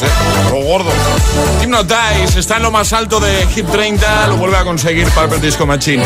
Gordos, 0.00 0.02
¿eh? 0.02 0.50
Los 0.50 0.64
gordos. 0.64 0.94
Hypnotize 1.62 2.38
está 2.38 2.56
en 2.56 2.62
lo 2.62 2.70
más 2.70 2.92
alto 2.92 3.20
de 3.20 3.46
Hit 3.54 3.66
30. 3.66 4.28
Lo 4.28 4.36
vuelve 4.36 4.56
a 4.56 4.64
conseguir 4.64 5.08
Purple 5.10 5.38
Disco 5.38 5.66
Machine. 5.66 6.04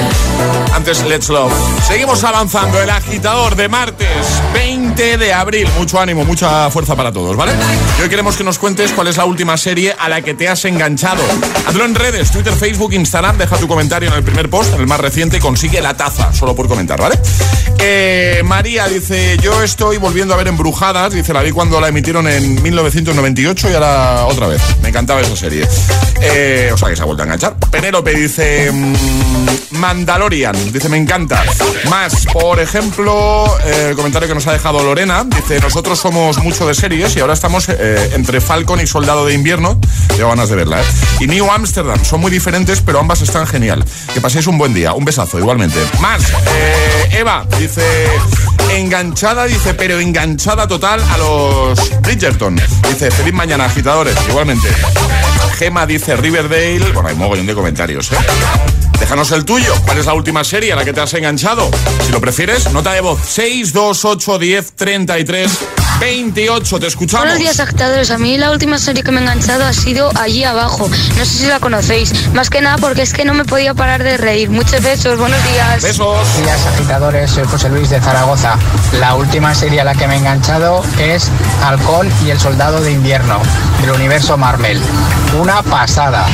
Antes 0.74 1.04
Let's 1.04 1.28
Love. 1.28 1.52
Seguimos 1.86 2.22
avanzando. 2.24 2.80
El 2.80 2.90
agitador 2.90 3.56
de 3.56 3.68
martes 3.68 4.42
20 4.52 4.69
de 5.00 5.32
abril. 5.32 5.66
Mucho 5.78 5.98
ánimo, 5.98 6.26
mucha 6.26 6.70
fuerza 6.70 6.94
para 6.94 7.10
todos, 7.10 7.34
¿vale? 7.34 7.52
Y 7.98 8.02
hoy 8.02 8.08
queremos 8.10 8.36
que 8.36 8.44
nos 8.44 8.58
cuentes 8.58 8.92
cuál 8.92 9.08
es 9.08 9.16
la 9.16 9.24
última 9.24 9.56
serie 9.56 9.96
a 9.98 10.10
la 10.10 10.20
que 10.20 10.34
te 10.34 10.46
has 10.46 10.62
enganchado. 10.66 11.22
Hazlo 11.66 11.86
en 11.86 11.94
redes, 11.94 12.30
Twitter, 12.30 12.52
Facebook, 12.52 12.92
Instagram. 12.92 13.38
Deja 13.38 13.56
tu 13.56 13.66
comentario 13.66 14.10
en 14.10 14.14
el 14.14 14.22
primer 14.22 14.50
post, 14.50 14.74
en 14.74 14.80
el 14.80 14.86
más 14.86 15.00
reciente, 15.00 15.38
consigue 15.40 15.80
la 15.80 15.96
taza, 15.96 16.34
solo 16.34 16.54
por 16.54 16.68
comentar, 16.68 17.00
¿vale? 17.00 17.18
Eh, 17.78 18.42
María 18.44 18.88
dice, 18.88 19.38
yo 19.42 19.62
estoy 19.62 19.96
volviendo 19.96 20.34
a 20.34 20.36
ver 20.36 20.48
Embrujadas. 20.48 21.14
Dice, 21.14 21.32
la 21.32 21.42
vi 21.42 21.50
cuando 21.50 21.80
la 21.80 21.88
emitieron 21.88 22.28
en 22.28 22.62
1998 22.62 23.70
y 23.70 23.74
ahora 23.74 24.26
otra 24.26 24.48
vez. 24.48 24.60
Me 24.82 24.90
encantaba 24.90 25.22
esa 25.22 25.34
serie. 25.34 25.66
Eh, 26.20 26.70
o 26.74 26.76
sea 26.76 26.90
que 26.90 26.96
se 26.96 27.02
ha 27.02 27.06
vuelto 27.06 27.22
a 27.22 27.24
enganchar. 27.24 27.56
Penélope 27.70 28.14
dice, 28.14 28.70
mm, 28.70 29.78
Mandalorian. 29.78 30.72
Dice, 30.72 30.90
me 30.90 30.98
encanta. 30.98 31.42
Más, 31.88 32.26
por 32.26 32.60
ejemplo, 32.60 33.46
eh, 33.64 33.86
el 33.90 33.96
comentario 33.96 34.28
que 34.28 34.34
nos 34.34 34.46
ha 34.46 34.52
dejado 34.52 34.89
Lorena. 34.90 35.22
Dice, 35.24 35.60
nosotros 35.60 36.00
somos 36.00 36.38
mucho 36.38 36.66
de 36.66 36.74
series 36.74 37.14
y 37.14 37.20
ahora 37.20 37.34
estamos 37.34 37.68
eh, 37.68 38.10
entre 38.12 38.40
Falcon 38.40 38.80
y 38.80 38.88
Soldado 38.88 39.24
de 39.24 39.34
Invierno. 39.34 39.78
Tengo 40.16 40.30
ganas 40.30 40.48
de 40.48 40.56
verla, 40.56 40.80
¿eh? 40.80 40.84
Y 41.20 41.28
New 41.28 41.48
Amsterdam. 41.48 42.04
Son 42.04 42.20
muy 42.20 42.28
diferentes, 42.28 42.80
pero 42.80 42.98
ambas 42.98 43.22
están 43.22 43.46
genial. 43.46 43.84
Que 44.12 44.20
paséis 44.20 44.48
un 44.48 44.58
buen 44.58 44.74
día. 44.74 44.92
Un 44.92 45.04
besazo, 45.04 45.38
igualmente. 45.38 45.78
Más, 46.00 46.28
eh, 46.30 47.18
Eva 47.20 47.46
dice, 47.56 47.84
enganchada, 48.74 49.44
dice, 49.44 49.74
pero 49.74 50.00
enganchada 50.00 50.66
total 50.66 51.00
a 51.08 51.18
los 51.18 52.00
Bridgerton. 52.00 52.60
Dice, 52.88 53.12
feliz 53.12 53.32
mañana, 53.32 53.66
agitadores. 53.66 54.16
Igualmente. 54.28 54.68
Gema 55.56 55.86
dice 55.86 56.16
Riverdale. 56.16 56.90
Bueno, 56.92 57.10
hay 57.10 57.14
mogollón 57.14 57.46
de 57.46 57.54
comentarios, 57.54 58.10
¿eh? 58.10 58.16
Déjanos 59.10 59.32
el 59.32 59.44
tuyo. 59.44 59.74
¿Cuál 59.84 59.98
es 59.98 60.06
la 60.06 60.14
última 60.14 60.44
serie 60.44 60.72
a 60.72 60.76
la 60.76 60.84
que 60.84 60.92
te 60.92 61.00
has 61.00 61.12
enganchado? 61.14 61.68
Si 62.06 62.12
lo 62.12 62.20
prefieres, 62.20 62.70
nota 62.72 62.92
de 62.92 63.00
voz 63.00 63.18
628 63.26 64.38
10 64.38 64.72
33 64.76 65.58
28. 65.98 66.78
Te 66.78 66.86
escuchamos. 66.86 67.24
Buenos 67.24 67.40
días, 67.40 67.58
agitadores. 67.58 68.12
A 68.12 68.18
mí 68.18 68.38
la 68.38 68.52
última 68.52 68.78
serie 68.78 69.02
que 69.02 69.10
me 69.10 69.18
he 69.18 69.22
enganchado 69.24 69.64
ha 69.64 69.72
sido 69.72 70.12
Allí 70.16 70.44
Abajo. 70.44 70.88
No 71.18 71.24
sé 71.24 71.38
si 71.38 71.46
la 71.46 71.58
conocéis. 71.58 72.32
Más 72.34 72.50
que 72.50 72.60
nada 72.60 72.76
porque 72.78 73.02
es 73.02 73.12
que 73.12 73.24
no 73.24 73.34
me 73.34 73.44
podía 73.44 73.74
parar 73.74 74.04
de 74.04 74.16
reír. 74.16 74.48
Muchos 74.48 74.80
besos. 74.80 75.18
Buenos 75.18 75.42
días. 75.42 75.82
Besos. 75.82 76.06
Buenos 76.06 76.36
días, 76.36 76.66
agitadores. 76.66 77.32
Soy 77.32 77.42
José 77.46 77.68
Luis 77.68 77.90
de 77.90 78.00
Zaragoza. 78.00 78.56
La 79.00 79.16
última 79.16 79.56
serie 79.56 79.80
a 79.80 79.84
la 79.84 79.96
que 79.96 80.06
me 80.06 80.14
he 80.14 80.18
enganchado 80.18 80.84
es 81.00 81.28
Halcón 81.64 82.08
y 82.24 82.30
el 82.30 82.38
Soldado 82.38 82.80
de 82.80 82.92
Invierno, 82.92 83.40
del 83.80 83.90
universo 83.90 84.36
Marvel. 84.36 84.80
Una 85.36 85.64
pasada. 85.64 86.28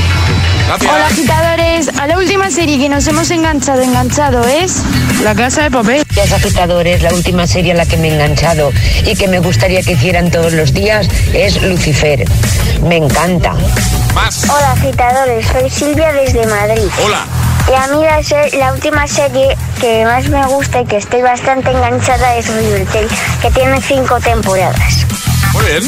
Gracias. 0.67 0.93
Hola 0.93 1.07
agitadores, 1.07 1.89
a 1.97 2.07
la 2.09 2.19
última 2.19 2.51
serie 2.51 2.79
que 2.79 2.89
nos 2.89 3.07
hemos 3.07 3.31
enganchado, 3.31 3.83
enganchado 3.83 4.45
es 4.49 4.83
La 5.23 5.35
Casa 5.35 5.63
de 5.63 5.71
Papel. 5.71 6.03
Los 6.17 6.33
agitadores, 6.33 7.03
la 7.03 7.15
última 7.15 7.47
serie 7.47 7.73
a 7.73 7.77
la 7.77 7.87
que 7.87 7.97
me 7.97 8.09
he 8.09 8.15
enganchado 8.15 8.73
y 9.05 9.15
que 9.15 9.29
me 9.29 9.39
gustaría 9.39 9.83
que 9.83 9.93
hicieran 9.93 10.31
todos 10.31 10.53
los 10.53 10.73
días 10.73 11.09
es 11.33 11.63
Lucifer. 11.63 12.25
Me 12.83 12.97
encanta. 12.97 13.55
Hola 13.55 14.73
agitadores, 14.73 15.47
soy 15.47 15.71
Silvia 15.71 16.13
desde 16.13 16.45
Madrid. 16.47 16.89
Hola. 17.05 17.27
Y 17.71 17.75
a 17.75 17.87
mí 17.89 18.05
la 18.59 18.73
última 18.73 19.07
serie 19.07 19.57
que 19.81 20.05
más 20.05 20.29
me 20.29 20.45
gusta 20.47 20.81
y 20.81 20.87
que 20.87 20.97
estoy 20.97 21.23
bastante 21.23 21.71
enganchada 21.71 22.37
es 22.37 22.49
Riverdale, 22.49 23.09
que 23.43 23.51
tiene 23.51 23.81
cinco 23.83 24.19
temporadas. 24.21 25.07
Muy 25.53 25.65
bien. 25.65 25.83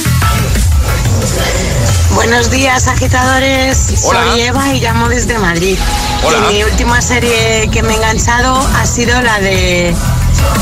Buenos 2.18 2.50
días, 2.50 2.88
agitadores. 2.88 4.04
Hola. 4.04 4.24
Soy 4.32 4.40
Eva 4.40 4.74
y 4.74 4.80
llamo 4.80 5.08
desde 5.08 5.38
Madrid. 5.38 5.78
Hola. 6.24 6.38
Y 6.50 6.54
mi 6.54 6.64
última 6.64 7.00
serie 7.00 7.70
que 7.70 7.80
me 7.84 7.92
he 7.92 7.96
enganchado 7.96 8.58
ha 8.74 8.84
sido 8.86 9.22
la 9.22 9.38
de 9.38 9.94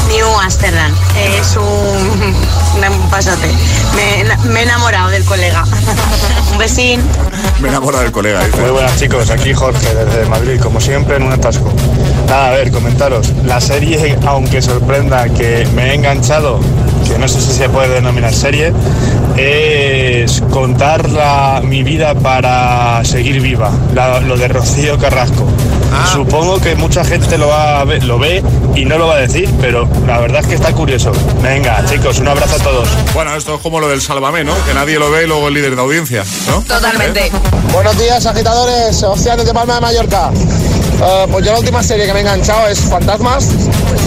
New 0.08 0.38
Amsterdam. 0.38 0.94
Es 1.16 1.56
un, 1.56 1.64
un 3.00 3.10
pasote. 3.10 3.48
Me, 3.94 4.50
me 4.50 4.60
he 4.60 4.62
enamorado 4.64 5.08
del 5.08 5.24
colega. 5.24 5.64
un 6.52 6.58
besín. 6.58 7.00
Me 7.60 7.68
enamora 7.68 8.00
del 8.00 8.12
colega. 8.12 8.44
dice. 8.44 8.60
Muy 8.60 8.72
buenas 8.72 8.94
chicos, 8.98 9.30
aquí 9.30 9.54
Jorge 9.54 9.94
desde 9.94 10.26
Madrid, 10.26 10.60
como 10.60 10.78
siempre 10.78 11.16
en 11.16 11.22
un 11.22 11.32
atasco. 11.32 11.72
Nada, 12.26 12.48
a 12.48 12.50
ver, 12.52 12.70
comentaros. 12.72 13.32
La 13.44 13.60
serie, 13.60 14.18
aunque 14.26 14.60
sorprenda 14.60 15.28
que 15.28 15.66
me 15.74 15.90
he 15.90 15.94
enganchado, 15.94 16.58
que 17.06 17.18
no 17.18 17.28
sé 17.28 17.40
si 17.40 17.52
se 17.52 17.68
puede 17.68 17.88
denominar 17.94 18.32
serie, 18.34 18.72
es 19.36 20.40
contar 20.50 21.08
la- 21.10 21.60
mi 21.62 21.82
vida 21.82 22.14
para 22.14 23.04
seguir 23.04 23.40
viva, 23.40 23.70
la- 23.94 24.20
lo 24.20 24.36
de 24.36 24.48
Rocío 24.48 24.98
Carrasco. 24.98 25.46
Supongo 26.12 26.60
que 26.60 26.74
mucha 26.74 27.04
gente 27.04 27.38
lo, 27.38 27.48
va 27.48 27.80
a 27.80 27.84
ver- 27.84 28.04
lo 28.04 28.18
ve 28.18 28.42
y 28.74 28.84
no 28.84 28.98
lo 28.98 29.06
va 29.06 29.14
a 29.14 29.18
decir, 29.18 29.48
pero 29.60 29.88
la 30.06 30.18
verdad 30.18 30.40
es 30.42 30.46
que 30.48 30.54
está 30.54 30.72
curioso. 30.72 31.10
Venga, 31.42 31.82
chicos, 31.88 32.18
un 32.18 32.28
abrazo 32.28 32.56
a 32.56 32.58
todos. 32.58 32.88
Bueno, 33.14 33.34
esto 33.34 33.54
es 33.54 33.60
como 33.62 33.80
lo 33.80 33.88
del 33.88 34.02
Sálvame, 34.02 34.44
¿no? 34.44 34.52
Que 34.66 34.74
nadie 34.74 34.98
lo 34.98 35.10
ve 35.10 35.24
y 35.24 35.26
luego 35.26 35.48
el 35.48 35.54
líder 35.54 35.74
de 35.76 35.80
audiencia, 35.80 36.24
¿no? 36.48 36.60
Totalmente. 36.62 37.30
Buenos 37.72 37.96
días, 37.98 38.26
agitadores, 38.26 39.02
Océanos 39.02 39.46
de 39.46 39.54
Palma 39.54 39.76
de 39.76 39.80
Mallorca. 39.80 40.30
Eh, 41.02 41.26
pues 41.30 41.44
yo 41.44 41.52
la 41.52 41.58
última 41.58 41.82
serie 41.82 42.06
que 42.06 42.12
me 42.12 42.20
he 42.20 42.22
enganchado 42.22 42.68
es 42.68 42.80
Fantasmas, 42.80 43.48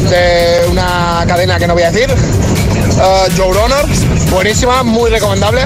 de 0.09 0.67
una 0.71 1.23
cadena 1.27 1.59
que 1.59 1.67
no 1.67 1.73
voy 1.73 1.83
a 1.83 1.91
decir. 1.91 2.09
Eh, 2.09 3.27
Joe 3.37 3.53
Runner, 3.53 3.85
buenísima, 4.31 4.83
muy 4.83 5.09
recomendable. 5.11 5.61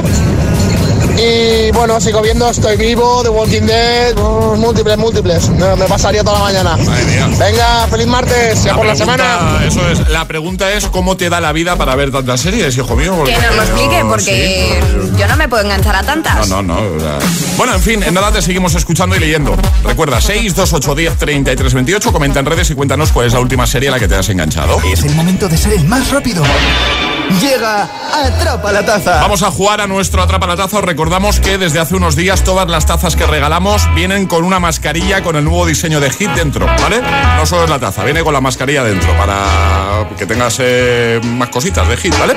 Y 1.18 1.72
bueno, 1.72 2.02
sigo 2.02 2.22
viendo 2.22 2.50
Estoy 2.50 2.76
Vivo, 2.76 3.22
The 3.24 3.30
Walking 3.30 3.62
Dead, 3.62 4.16
mm, 4.16 4.60
múltiples, 4.60 4.98
múltiples. 4.98 5.50
Me, 5.50 5.76
me 5.76 5.86
pasaría 5.86 6.24
toda 6.24 6.40
la 6.40 6.46
mañana. 6.46 6.78
Venga, 7.38 7.88
feliz 7.88 8.08
martes, 8.08 8.64
ya 8.64 8.76
por 8.76 8.86
la 8.86 8.96
semana. 8.96 9.60
Eso 9.66 9.88
es. 9.90 10.10
La 10.10 10.26
pregunta 10.28 10.72
es 10.74 10.86
cómo 10.88 11.16
te 11.16 11.30
da 11.30 11.40
la 11.40 11.52
vida 11.52 11.76
para 11.76 11.96
ver 11.96 12.12
tantas 12.12 12.42
series, 12.42 12.76
hijo 12.78 12.96
mío. 12.96 13.14
porque 13.16 13.34
Que 13.34 13.42
nos 13.42 13.56
lo 13.56 13.62
explique, 13.64 14.06
porque 14.08 14.80
yo 15.18 15.28
no 15.28 15.38
me 15.38 15.48
puedo 15.48 15.64
enganchar 15.64 15.96
a 15.96 16.04
tantas. 16.04 16.48
No, 16.50 16.62
no, 16.62 16.82
no. 16.82 17.20
Bueno, 17.58 17.76
en 17.76 17.82
fin, 17.82 18.04
en 18.04 18.14
nada 18.14 18.32
te 18.32 18.42
seguimos 18.42 18.74
escuchando 18.76 19.16
y 19.16 19.20
leyendo. 19.20 19.56
Recuerda, 19.84 20.20
628 20.20 20.96
10 20.96 21.18
33 21.18 21.74
28, 21.74 22.12
comenta 22.12 22.40
en 22.40 22.46
redes 22.46 22.70
y 22.72 22.76
cuéntanos 22.76 23.12
cuál 23.12 23.28
es 23.28 23.34
la 23.34 23.40
última 23.40 23.68
serie 23.68 23.90
a 23.90 23.94
la 23.94 24.00
que 24.00 24.08
te 24.08 24.16
has 24.16 24.30
enganchado. 24.30 24.80
Es 24.92 25.04
el 25.04 25.14
momento 25.16 25.48
de 25.48 25.58
ser 25.58 25.74
el 25.74 25.86
más 25.86 26.10
rápido. 26.12 26.44
Llega 27.42 27.88
Atrapa 28.14 28.72
la 28.72 28.86
Taza. 28.86 29.22
Vamos 29.22 29.44
a 29.44 29.52
jugar 29.52 29.82
a 29.82 29.88
nuestro 29.88 30.22
Atrapa 30.22 30.48
la 30.48 30.56
Taza. 30.56 30.78
Os 30.78 30.84
recordamos 30.84 31.40
que 31.40 31.58
desde 31.58 31.80
hace 31.80 31.96
unos 31.96 32.16
días 32.16 32.44
todas 32.44 32.70
las 32.70 32.86
tazas 32.86 33.16
que 33.16 33.26
regalamos 33.26 33.88
vienen 33.96 34.28
con 34.28 34.44
una 34.44 34.60
mascarilla 34.60 35.24
con 35.24 35.36
el 35.36 35.44
nuevo 35.44 35.66
diseño 35.66 36.00
de 36.00 36.10
Hit 36.10 36.30
dentro, 36.32 36.66
¿vale? 36.66 37.02
No 37.38 37.46
solo 37.46 37.64
es 37.64 37.70
la 37.70 37.80
taza, 37.80 38.04
viene 38.04 38.24
con 38.24 38.34
la 38.34 38.42
mascarilla 38.42 38.84
dentro 38.84 39.16
para 39.18 40.08
que 40.18 40.26
tengas 40.26 40.58
eh, 40.60 41.20
más 41.24 41.50
cositas 41.50 41.88
de 41.88 41.98
Hit, 41.98 42.18
¿vale? 42.20 42.36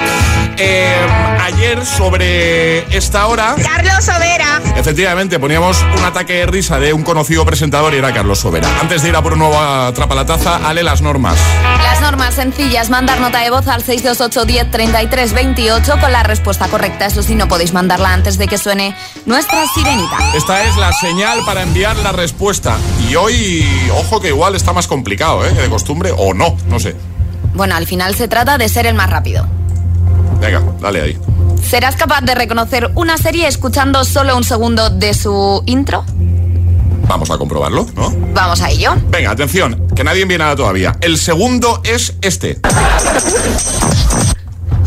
Eh, 0.56 0.96
ayer 1.42 1.84
sobre 1.84 2.96
esta 2.96 3.26
hora... 3.26 3.54
Carlos 3.62 4.04
Sobera. 4.04 4.60
Efectivamente, 4.76 5.38
poníamos 5.38 5.82
un 5.96 6.04
ataque 6.04 6.34
de 6.34 6.46
risa 6.46 6.78
de 6.78 6.92
un 6.92 7.02
conocido 7.02 7.44
presentador 7.44 7.94
y 7.94 7.98
era 7.98 8.12
Carlos 8.12 8.40
Sobera. 8.40 8.68
Antes 8.80 9.02
de 9.02 9.10
ir 9.10 9.16
a 9.16 9.22
por 9.22 9.34
un 9.34 9.40
nuevo 9.40 9.58
Atrapa 9.58 10.14
la 10.14 10.26
Taza, 10.26 10.56
Ale 10.66 10.82
las 10.82 11.02
normas. 11.02 11.38
Las 11.82 12.00
normas 12.00 12.34
sencillas, 12.34 12.90
mandar 12.90 13.20
nota 13.20 13.40
de 13.40 13.50
voz 13.50 13.66
al 13.68 13.82
628 13.82 14.44
10 14.44 14.70
33 14.76 15.32
28 15.32 15.94
con 16.02 16.12
la 16.12 16.22
respuesta 16.22 16.68
correcta. 16.68 17.06
Eso 17.06 17.22
sí, 17.22 17.34
no 17.34 17.48
podéis 17.48 17.72
mandarla 17.72 18.12
antes 18.12 18.36
de 18.36 18.46
que 18.46 18.58
suene 18.58 18.94
nuestra 19.24 19.64
sirenita. 19.74 20.18
Esta 20.34 20.64
es 20.64 20.76
la 20.76 20.92
señal 20.92 21.38
para 21.46 21.62
enviar 21.62 21.96
la 21.96 22.12
respuesta. 22.12 22.76
Y 23.08 23.14
hoy, 23.14 23.66
ojo 23.94 24.20
que 24.20 24.28
igual 24.28 24.54
está 24.54 24.74
más 24.74 24.86
complicado, 24.86 25.46
¿eh? 25.46 25.54
Que 25.54 25.62
de 25.62 25.70
costumbre, 25.70 26.12
o 26.14 26.34
no, 26.34 26.58
no 26.68 26.78
sé. 26.78 26.94
Bueno, 27.54 27.74
al 27.74 27.86
final 27.86 28.14
se 28.16 28.28
trata 28.28 28.58
de 28.58 28.68
ser 28.68 28.84
el 28.84 28.94
más 28.94 29.08
rápido. 29.08 29.46
Venga, 30.42 30.62
dale 30.78 31.00
ahí. 31.00 31.18
¿Serás 31.66 31.96
capaz 31.96 32.20
de 32.20 32.34
reconocer 32.34 32.90
una 32.96 33.16
serie 33.16 33.48
escuchando 33.48 34.04
solo 34.04 34.36
un 34.36 34.44
segundo 34.44 34.90
de 34.90 35.14
su 35.14 35.62
intro? 35.64 36.04
Vamos 37.08 37.30
a 37.30 37.38
comprobarlo, 37.38 37.86
¿no? 37.94 38.12
Vamos 38.34 38.60
a 38.60 38.68
ello. 38.68 38.94
Venga, 39.08 39.30
atención, 39.30 39.88
que 39.96 40.04
nadie 40.04 40.20
envíe 40.20 40.36
nada 40.36 40.54
todavía. 40.54 40.98
El 41.00 41.16
segundo 41.16 41.80
es 41.82 42.12
este. 42.20 42.60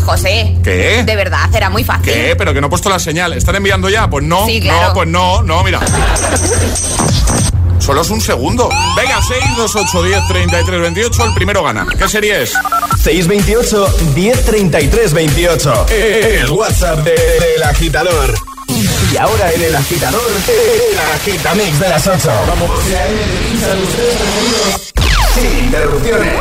José. 0.09 0.55
¿Qué? 0.63 1.03
De 1.05 1.15
verdad, 1.15 1.53
era 1.53 1.69
muy 1.69 1.83
fácil. 1.83 2.11
¿Qué? 2.11 2.35
Pero 2.37 2.53
que 2.53 2.61
no 2.61 2.67
he 2.67 2.69
puesto 2.69 2.89
la 2.89 2.97
señal. 2.99 3.33
¿Están 3.33 3.55
enviando 3.55 3.89
ya? 3.89 4.09
Pues 4.09 4.23
no. 4.25 4.45
Sí, 4.47 4.59
claro. 4.59 4.87
No, 4.89 4.93
pues 4.95 5.07
no, 5.07 5.41
no, 5.43 5.63
mira. 5.63 5.79
Solo 7.79 8.01
es 8.01 8.09
un 8.09 8.19
segundo. 8.21 8.69
Venga, 8.95 9.19
6, 9.25 9.39
2, 9.57 9.75
8, 9.75 10.03
10, 10.03 10.27
33, 10.27 10.81
28. 10.81 11.25
El 11.25 11.33
primero 11.33 11.63
gana. 11.63 11.85
¿Qué 11.97 12.07
serie 12.09 12.41
es? 12.43 12.53
628 13.03 13.87
1033 14.15 15.13
28. 15.13 15.85
El 15.89 16.49
WhatsApp 16.51 16.99
de- 16.99 17.11
del 17.11 17.63
agitador. 17.63 18.33
Y 19.13 19.17
ahora 19.17 19.51
en 19.53 19.61
el 19.63 19.75
agitador, 19.75 20.21
el 20.47 20.99
agitamix 21.15 21.79
de 21.79 21.89
las 21.89 22.05
8. 22.07 22.29
Vamos. 22.47 22.69
Sin 25.35 25.65
interrupciones. 25.65 26.33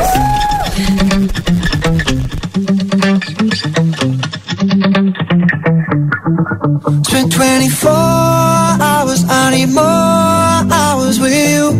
Spent 6.69 7.33
24 7.33 7.89
hours, 7.89 9.23
I 9.27 9.51
need 9.55 9.73
more 9.73 9.83
hours 9.83 11.19
with 11.19 11.33
you. 11.33 11.71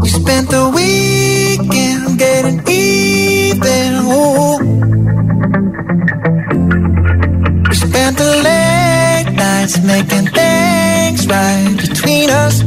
We 0.00 0.08
spent 0.08 0.48
the 0.48 0.72
weekend 0.74 2.18
getting 2.18 2.60
even. 2.66 3.92
Ooh. 4.08 4.58
We 7.68 7.74
spent 7.74 8.16
the 8.16 8.32
late 8.48 9.36
nights 9.36 9.76
making 9.84 10.28
things 10.32 11.26
right 11.28 11.76
between 11.76 12.30
us. 12.30 12.62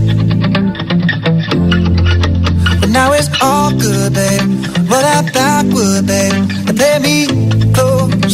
But 2.79 2.89
now 2.89 3.11
it's 3.13 3.29
all 3.41 3.71
good, 3.71 4.13
babe. 4.13 4.41
Roll 4.87 5.01
that 5.01 5.33
backward, 5.33 6.05
babe, 6.05 6.33
and 6.67 6.77
play 6.77 6.99
me 6.99 7.73
close. 7.73 8.24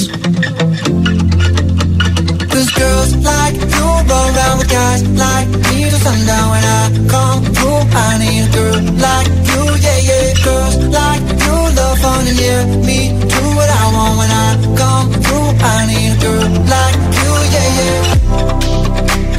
Like 3.24 3.55
you 3.55 3.86
run 4.09 4.26
around 4.36 4.57
with 4.59 4.69
guys 4.69 5.01
like 5.24 5.47
me 5.49 5.89
till 5.89 5.99
sundown 6.05 6.45
when 6.53 6.63
I 6.63 6.84
come 7.13 7.41
through. 7.55 7.82
I 7.93 8.17
need 8.22 8.43
a 8.45 8.51
girl 8.55 8.80
like 9.05 9.28
you, 9.51 9.61
yeah, 9.86 9.99
yeah. 10.09 10.28
Girls 10.45 10.76
like 10.97 11.24
you 11.43 11.55
love 11.78 11.97
fun 12.03 12.28
and 12.28 12.39
yeah, 12.39 12.61
me 12.88 12.99
do 13.34 13.41
what 13.57 13.69
I 13.69 13.84
want 13.95 14.13
when 14.19 14.32
I 14.32 14.47
come 14.82 15.09
through. 15.24 15.49
I 15.61 15.78
need 15.89 16.11
a 16.11 16.22
girl 16.24 16.49
like 16.74 16.97
you, 17.22 17.34
yeah, 17.53 17.69
yeah. 17.80 17.99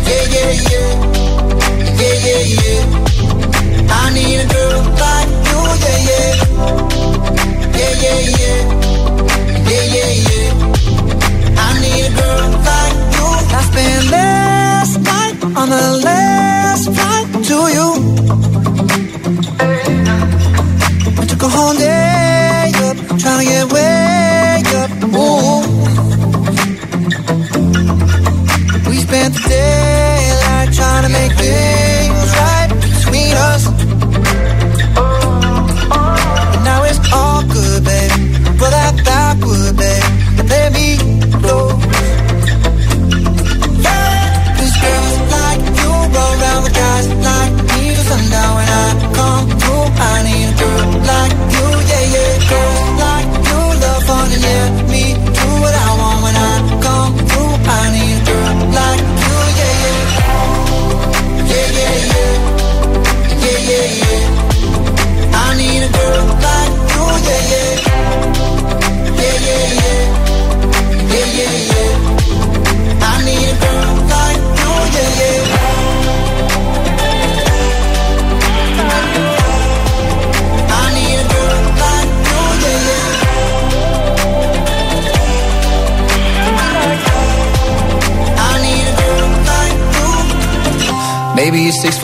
Yeah, 0.08 0.24
yeah, 0.34 0.52
yeah. 0.70 0.90
Yeah, 2.00 2.16
yeah, 2.26 2.42
yeah. 2.62 3.92
I 3.92 4.02
need 4.14 4.38
a 4.40 4.46
girl 4.54 4.80
like 5.02 5.30
you, 5.48 5.60
yeah. 5.82 5.98
Yeah, 6.08 6.91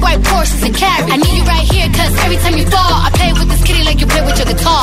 white 0.00 0.24
horses 0.26 0.62
and 0.62 0.74
carriage. 0.74 1.10
I 1.10 1.16
need 1.16 1.34
you 1.38 1.44
right 1.44 1.66
here, 1.66 1.88
cause 1.88 2.12
every 2.24 2.36
time 2.38 2.56
you 2.56 2.66
fall, 2.66 2.94
I 3.06 3.10
play 3.14 3.32
with 3.32 3.48
this 3.48 3.62
kitty 3.64 3.82
like 3.84 4.00
you 4.00 4.06
play 4.06 4.22
with 4.22 4.38
your 4.38 4.46
guitar. 4.46 4.82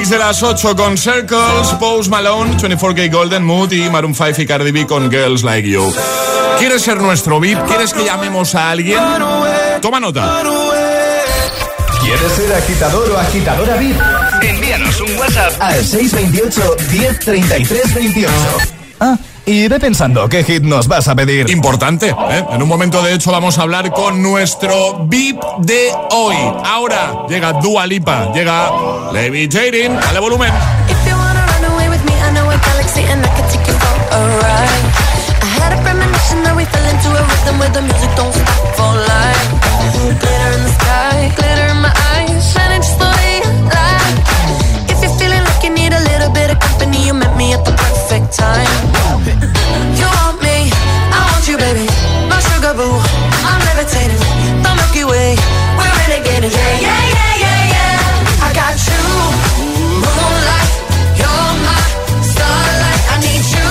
De 0.00 0.18
las 0.18 0.42
8 0.42 0.74
con 0.74 0.96
Circles, 0.96 1.68
Post 1.78 2.10
Malone, 2.10 2.56
24K 2.56 3.12
Golden 3.12 3.44
Mood 3.44 3.72
y 3.72 3.88
Maroon 3.90 4.14
5 4.14 4.40
y 4.40 4.46
Cardi 4.46 4.72
B 4.72 4.86
con 4.86 5.10
Girls 5.10 5.42
Like 5.42 5.68
You. 5.68 5.94
¿Quieres 6.58 6.82
ser 6.82 7.00
nuestro 7.00 7.38
VIP? 7.38 7.58
¿Quieres 7.66 7.92
que 7.92 8.04
llamemos 8.04 8.54
a 8.54 8.70
alguien? 8.70 8.98
Toma 9.80 10.00
nota. 10.00 10.42
¿Quieres 12.00 12.32
ser 12.32 12.52
agitador 12.54 13.10
o 13.10 13.18
agitadora 13.18 13.76
VIP? 13.76 13.96
Envíanos 14.42 15.00
un 15.02 15.16
WhatsApp 15.18 15.52
al 15.60 15.84
628 15.84 16.76
1033 16.90 17.94
28. 17.94 18.32
Ah, 19.00 19.16
y 19.46 19.68
ve 19.68 19.80
pensando 19.80 20.28
qué 20.28 20.44
hit 20.44 20.62
nos 20.62 20.88
vas 20.88 21.08
a 21.08 21.14
pedir. 21.14 21.50
Importante, 21.50 22.10
¿eh? 22.10 22.44
En 22.50 22.62
un 22.62 22.68
momento, 22.68 23.02
de 23.02 23.14
hecho, 23.14 23.32
vamos 23.32 23.58
a 23.58 23.62
hablar 23.62 23.92
con 23.92 24.22
nuestro 24.22 25.06
VIP 25.06 25.42
de 25.58 25.90
hoy. 26.10 26.36
Ahora 26.64 27.26
llega 27.28 27.52
Dua 27.54 27.86
Lipa, 27.86 28.32
llega 28.32 28.70
Levitating. 29.12 29.98
Dale 30.00 30.20
volumen. 30.20 30.52
If 30.88 31.08
you 31.08 31.16
wanna 31.16 31.46
run 31.46 31.72
away 31.72 31.88
with 31.88 32.12
me 47.42 47.54
at 47.54 47.64
the 47.64 47.74
perfect 47.84 48.28
time. 48.44 48.70
You 49.98 50.06
want 50.18 50.38
me, 50.46 50.58
I 51.16 51.20
want 51.30 51.44
you, 51.50 51.56
baby. 51.64 51.86
My 52.30 52.38
sugar 52.48 52.74
boo, 52.78 52.96
I'm 53.50 53.60
levitating. 53.68 54.22
The 54.64 54.70
Milky 54.78 55.04
Way, 55.10 55.30
we're 55.78 55.94
renegading. 56.00 56.52
Yeah, 56.58 56.74
yeah, 56.86 57.02
yeah, 57.16 57.44
yeah, 57.44 57.74
yeah. 57.74 58.46
I 58.46 58.48
got 58.60 58.74
you, 58.88 59.02
moonlight. 60.06 60.70
You're 61.20 61.52
my 61.66 61.80
starlight. 62.32 63.02
I 63.14 63.16
need 63.26 63.44
you 63.56 63.70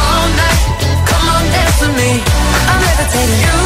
all 0.00 0.26
night. 0.40 0.60
Come 1.10 1.26
on, 1.34 1.44
dance 1.54 1.78
with 1.82 1.94
me. 2.00 2.10
I'm 2.70 2.80
levitating. 2.88 3.40
You, 3.46 3.65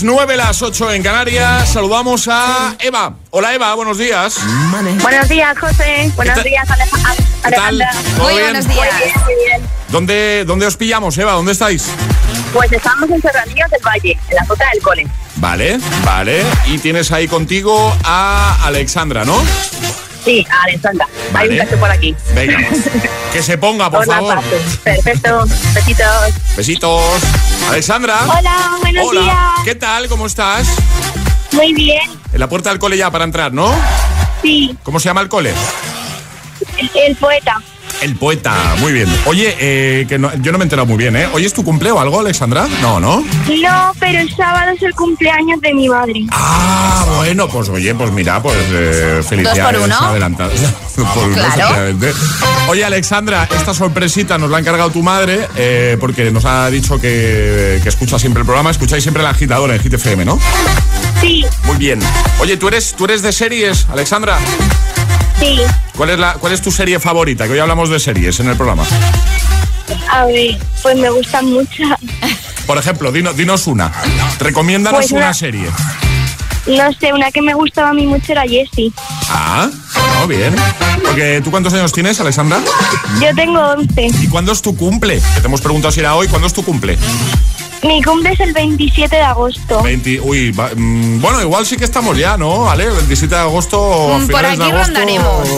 Las 0.00 0.04
9, 0.04 0.36
las 0.38 0.62
8 0.62 0.92
en 0.92 1.02
Canarias. 1.02 1.68
Saludamos 1.72 2.26
a 2.28 2.74
Eva. 2.78 3.12
Hola 3.30 3.52
Eva, 3.54 3.74
buenos 3.74 3.98
días. 3.98 4.38
Buenos 5.02 5.28
días, 5.28 5.58
José. 5.58 6.10
Buenos 6.16 6.42
días, 6.42 6.64
Aleja- 6.70 7.14
¿Qué 7.44 7.50
tal? 7.50 7.82
Alejandra. 7.82 7.90
¿Todo 8.16 8.24
Muy 8.24 8.32
bien? 8.34 8.44
buenos 8.44 8.68
días. 8.68 8.78
Muy 8.94 9.04
bien, 9.04 9.20
muy 9.24 9.34
bien. 9.46 9.62
¿Dónde, 9.88 10.44
¿Dónde 10.46 10.66
os 10.66 10.76
pillamos, 10.78 11.18
Eva? 11.18 11.32
¿Dónde 11.32 11.52
estáis? 11.52 11.84
Pues 12.54 12.72
estamos 12.72 13.10
en 13.10 13.20
Serranías 13.20 13.70
del 13.70 13.80
Valle, 13.86 14.18
en 14.28 14.34
la 14.36 14.44
zona 14.46 14.64
del 14.72 14.82
cole. 14.82 15.06
Vale, 15.36 15.78
vale. 16.04 16.44
Y 16.66 16.78
tienes 16.78 17.12
ahí 17.12 17.28
contigo 17.28 17.94
a 18.04 18.58
Alexandra, 18.64 19.24
¿no? 19.26 19.42
Sí, 20.24 20.46
a 20.50 20.62
Alexandra. 20.62 21.06
Hay 21.34 21.48
Vale. 21.48 21.60
un 21.60 21.66
cacho 21.66 21.80
por 21.80 21.90
aquí. 21.90 22.16
Venga, 22.34 22.58
que 23.32 23.42
se 23.42 23.56
ponga, 23.58 23.90
por 23.90 24.02
Hola, 24.02 24.14
favor. 24.14 24.40
Perfecto. 24.84 25.44
Besitos. 25.74 26.56
Besitos. 26.56 27.02
Alexandra. 27.68 28.18
Hola, 28.26 28.76
buenos 28.80 29.06
Hola. 29.08 29.20
días. 29.20 29.36
¿Qué 29.64 29.74
tal? 29.76 30.08
¿Cómo 30.08 30.26
estás? 30.26 30.66
Muy 31.52 31.72
bien. 31.72 32.10
En 32.32 32.40
la 32.40 32.48
puerta 32.48 32.70
del 32.70 32.78
cole 32.78 32.96
ya 32.96 33.10
para 33.10 33.24
entrar, 33.24 33.52
¿no? 33.52 33.72
Sí, 34.42 34.76
¿Cómo 34.82 34.98
se 35.00 35.08
llama 35.08 35.20
el 35.20 35.28
cole? 35.28 35.52
el, 36.78 36.90
el 36.94 37.16
poeta. 37.16 37.60
El 38.02 38.16
poeta, 38.16 38.54
muy 38.78 38.92
bien. 38.92 39.08
Oye, 39.26 39.54
eh, 39.60 40.06
que 40.08 40.18
no- 40.18 40.34
yo 40.36 40.52
no 40.52 40.58
me 40.58 40.62
he 40.62 40.66
enterado 40.66 40.86
muy 40.86 40.96
bien, 40.96 41.14
¿eh? 41.16 41.28
¿Hoy 41.34 41.44
es 41.44 41.52
tu 41.52 41.62
cumple 41.62 41.90
o 41.90 42.00
algo, 42.00 42.18
Alexandra? 42.20 42.66
No, 42.80 42.98
¿no? 42.98 43.22
No, 43.62 43.92
pero 44.00 44.20
el 44.20 44.34
sábado 44.34 44.72
es 44.74 44.82
el 44.82 44.94
cumpleaños 44.94 45.60
de 45.60 45.74
mi 45.74 45.86
madre. 45.86 46.14
Ah, 46.32 47.04
bueno, 47.16 47.46
pues 47.48 47.68
oye, 47.68 47.94
pues 47.94 48.10
mira, 48.12 48.40
pues 48.42 48.56
eh, 48.72 49.20
felicidades 49.28 49.74
Dos 49.74 49.82
por 49.82 49.84
uno. 49.84 49.96
Claro. 51.34 51.94
Oye, 52.68 52.84
Alexandra, 52.84 53.46
esta 53.54 53.74
sorpresita 53.74 54.38
nos 54.38 54.48
la 54.50 54.56
ha 54.56 54.60
encargado 54.60 54.90
tu 54.90 55.02
madre 55.02 55.46
eh, 55.56 55.98
porque 56.00 56.30
nos 56.30 56.46
ha 56.46 56.70
dicho 56.70 56.98
que, 56.98 57.80
que 57.82 57.88
escucha 57.88 58.18
siempre 58.18 58.40
el 58.40 58.46
programa. 58.46 58.70
Escucháis 58.70 59.02
siempre 59.02 59.22
la 59.22 59.30
agitadora 59.30 59.74
en 59.76 59.82
GTFM, 59.82 60.24
¿no? 60.24 60.38
Sí. 61.20 61.44
Muy 61.64 61.76
bien. 61.76 62.00
Oye, 62.38 62.56
¿tú 62.56 62.68
eres, 62.68 62.94
tú 62.96 63.04
eres 63.04 63.20
de 63.20 63.32
series, 63.32 63.86
Alexandra? 63.92 64.38
Sí. 65.40 65.58
¿Cuál 65.96 66.10
es, 66.10 66.18
la, 66.18 66.34
¿Cuál 66.34 66.52
es 66.52 66.62
tu 66.62 66.70
serie 66.70 67.00
favorita? 67.00 67.46
Que 67.46 67.52
hoy 67.54 67.58
hablamos 67.58 67.88
de 67.90 67.98
series 67.98 68.38
en 68.40 68.48
el 68.48 68.56
programa. 68.56 68.84
A 70.10 70.24
ver, 70.26 70.56
pues 70.82 70.96
me 70.96 71.10
gustan 71.10 71.46
mucho. 71.50 71.82
Por 72.66 72.78
ejemplo, 72.78 73.10
dino- 73.10 73.32
dinos 73.32 73.66
una. 73.66 73.90
Recomiéndanos 74.38 74.98
Pues 75.00 75.12
una 75.12 75.20
una- 75.26 75.34
serie. 75.34 75.68
No 76.66 76.92
sé, 77.00 77.12
una 77.12 77.30
que 77.30 77.40
me 77.42 77.54
gustaba 77.54 77.88
a 77.88 77.92
mí 77.94 78.06
mucho 78.06 78.32
era 78.32 78.42
Jessie. 78.42 78.92
Ah, 79.30 79.68
no, 80.20 80.26
bien. 80.28 80.54
Porque 81.02 81.40
tú 81.42 81.50
cuántos 81.50 81.72
años 81.72 81.90
tienes, 81.92 82.20
Alexandra? 82.20 82.60
Yo 83.20 83.34
tengo 83.34 83.58
11. 83.60 84.08
¿Y 84.20 84.28
cuándo 84.28 84.52
es 84.52 84.60
tu 84.62 84.76
cumple? 84.76 85.20
Que 85.34 85.40
te 85.40 85.46
hemos 85.46 85.60
preguntado 85.62 85.90
si 85.90 86.00
era 86.00 86.14
hoy. 86.14 86.28
¿Cuándo 86.28 86.46
es 86.46 86.52
tu 86.52 86.62
cumple? 86.62 86.98
Mi 87.82 88.02
cumple 88.02 88.32
es 88.32 88.40
el 88.40 88.52
27 88.52 89.16
de 89.16 89.22
agosto. 89.22 89.82
20, 89.82 90.20
uy, 90.20 90.50
va- 90.52 90.70
mm, 90.76 91.20
bueno, 91.20 91.40
igual 91.40 91.64
sí 91.64 91.76
que 91.76 91.84
estamos 91.84 92.16
ya, 92.18 92.36
¿no? 92.36 92.64
¿Vale? 92.64 92.86
27 92.90 93.34
de 93.34 93.40
agosto, 93.40 94.14
a 94.14 94.18
Mm, 94.18 94.26
por 94.26 94.36
finales 94.36 94.58
de 94.58 94.64
aquí 94.64 94.72
agosto. 94.72 94.86
rondaremos. 94.94 95.48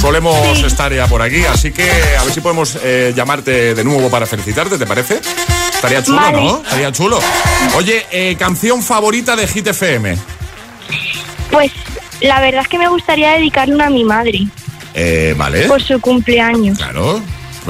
Solemos 0.00 0.58
estar 0.64 0.92
ya 0.94 1.06
por 1.08 1.20
aquí, 1.20 1.44
así 1.44 1.70
que 1.72 1.90
a 2.18 2.24
ver 2.24 2.32
si 2.32 2.40
podemos 2.40 2.78
eh, 2.82 3.12
llamarte 3.14 3.74
de 3.74 3.84
nuevo 3.84 4.08
para 4.08 4.24
felicitarte, 4.26 4.78
¿te 4.78 4.86
parece? 4.86 5.20
Estaría 5.74 6.02
chulo, 6.02 6.16
Vale. 6.20 6.42
¿no? 6.42 6.62
Estaría 6.62 6.92
chulo. 6.92 7.18
Oye, 7.76 8.06
eh, 8.12 8.36
canción 8.38 8.82
favorita 8.82 9.36
de 9.36 9.46
Hit 9.46 9.66
FM. 9.66 10.16
Pues 11.50 11.70
la 12.20 12.40
verdad 12.40 12.62
es 12.62 12.68
que 12.68 12.78
me 12.78 12.88
gustaría 12.88 13.32
dedicarle 13.32 13.74
una 13.74 13.86
a 13.86 13.90
mi 13.90 14.04
madre 14.04 14.46
Eh, 14.94 15.34
vale. 15.36 15.66
por 15.66 15.82
su 15.82 16.00
cumpleaños. 16.00 16.78
Claro, 16.78 17.20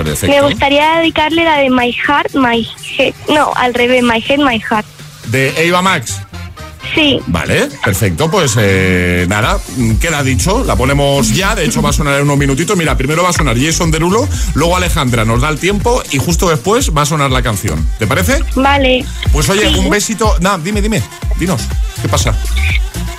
perfecto. 0.05 0.35
Me 0.35 0.43
gustaría 0.43 0.97
dedicarle 0.99 1.45
la 1.45 1.57
de 1.59 1.71
My 1.71 1.93
Heart, 1.93 2.35
My 2.35 2.67
Head. 2.99 3.15
No, 3.29 3.53
al 3.55 3.75
revés, 3.75 4.03
My 4.03 4.23
Head, 4.27 4.39
My 4.39 4.59
Heart. 4.61 4.87
De 5.27 5.67
Eva 5.67 5.83
Max. 5.83 6.21
Sí, 6.95 7.21
Vale, 7.27 7.69
perfecto. 7.85 8.31
Pues 8.31 8.55
eh, 8.59 9.27
nada, 9.29 9.59
mm, 9.77 9.97
queda 9.97 10.23
dicho. 10.23 10.65
La 10.65 10.75
ponemos 10.75 11.35
ya. 11.35 11.55
De 11.55 11.67
hecho, 11.67 11.83
va 11.83 11.91
a 11.91 11.93
sonar 11.93 12.17
en 12.17 12.23
unos 12.23 12.39
minutitos. 12.39 12.79
Mira, 12.79 12.97
primero 12.97 13.23
va 13.23 13.29
a 13.29 13.33
sonar 13.35 13.59
Jason 13.61 13.91
Derulo, 13.91 14.27
luego 14.55 14.75
Alejandra 14.75 15.27
nos 15.27 15.43
da 15.43 15.51
el 15.51 15.59
tiempo 15.59 16.03
y 16.11 16.19
justo 16.19 16.49
después 16.49 16.91
va 16.97 17.03
a 17.03 17.07
sonar 17.07 17.31
la 17.31 17.43
canción. 17.43 17.87
¿Te 17.99 18.07
parece? 18.07 18.43
vale. 18.57 19.05
Pues 19.33 19.49
oye, 19.51 19.69
Sí. 19.71 19.79
un 19.79 19.91
besito. 19.91 20.35
No, 20.41 20.57
dime, 20.59 20.81
dime. 20.81 21.03
Dinos, 21.39 21.61
¿qué 22.01 22.09
pasa? 22.09 22.35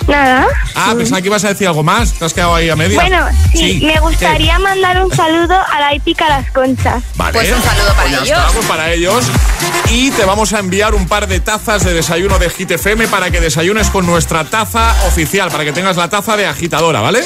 Nada. 0.06 0.46
Ah, 0.74 0.94
pensaba 0.96 1.20
que 1.20 1.28
ibas 1.28 1.44
a 1.44 1.48
decir 1.48 1.66
algo 1.68 1.82
más. 1.82 2.12
¿Te 2.14 2.24
has 2.24 2.32
quedado 2.34 2.54
ahí 2.54 2.68
a 2.68 2.76
media? 2.76 2.96
Bueno, 3.00 3.26
sí, 3.52 3.58
Sí, 3.78 3.86
me 3.86 3.92
¿qué? 3.94 4.00
gustaría 4.00 4.58
mandar 4.58 5.02
un 5.04 5.14
saludo 5.14 5.54
a 5.54 5.80
la 5.80 5.94
hípica 5.94 6.28
Las 6.28 6.50
Conchas. 6.50 7.02
Vale. 7.16 7.32
Pues 7.32 7.52
un 7.52 7.62
saludo 7.62 7.88
para 7.94 8.02
Pues 8.02 8.10
ya 8.12 8.18
ellos. 8.22 8.38
está, 8.38 8.52
pues 8.52 8.66
para 8.66 8.92
ellos. 8.92 9.24
Y 9.90 10.10
te 10.12 10.24
vamos 10.24 10.52
a 10.52 10.58
enviar 10.58 10.94
un 10.94 11.06
par 11.06 11.26
de 11.28 11.40
tazas 11.40 11.84
de 11.84 11.92
desayuno 11.94 12.38
de 12.38 12.50
Hit 12.50 12.70
FM 12.72 13.06
para 13.08 13.30
que 13.30 13.40
desayunes 13.40 13.88
con 13.90 14.06
nuestra 14.06 14.44
taza 14.44 14.94
oficial, 15.06 15.50
para 15.50 15.64
que 15.64 15.72
tengas 15.72 15.96
la 15.96 16.08
taza 16.08 16.36
de 16.36 16.46
agitadora, 16.46 17.00
¿vale? 17.00 17.22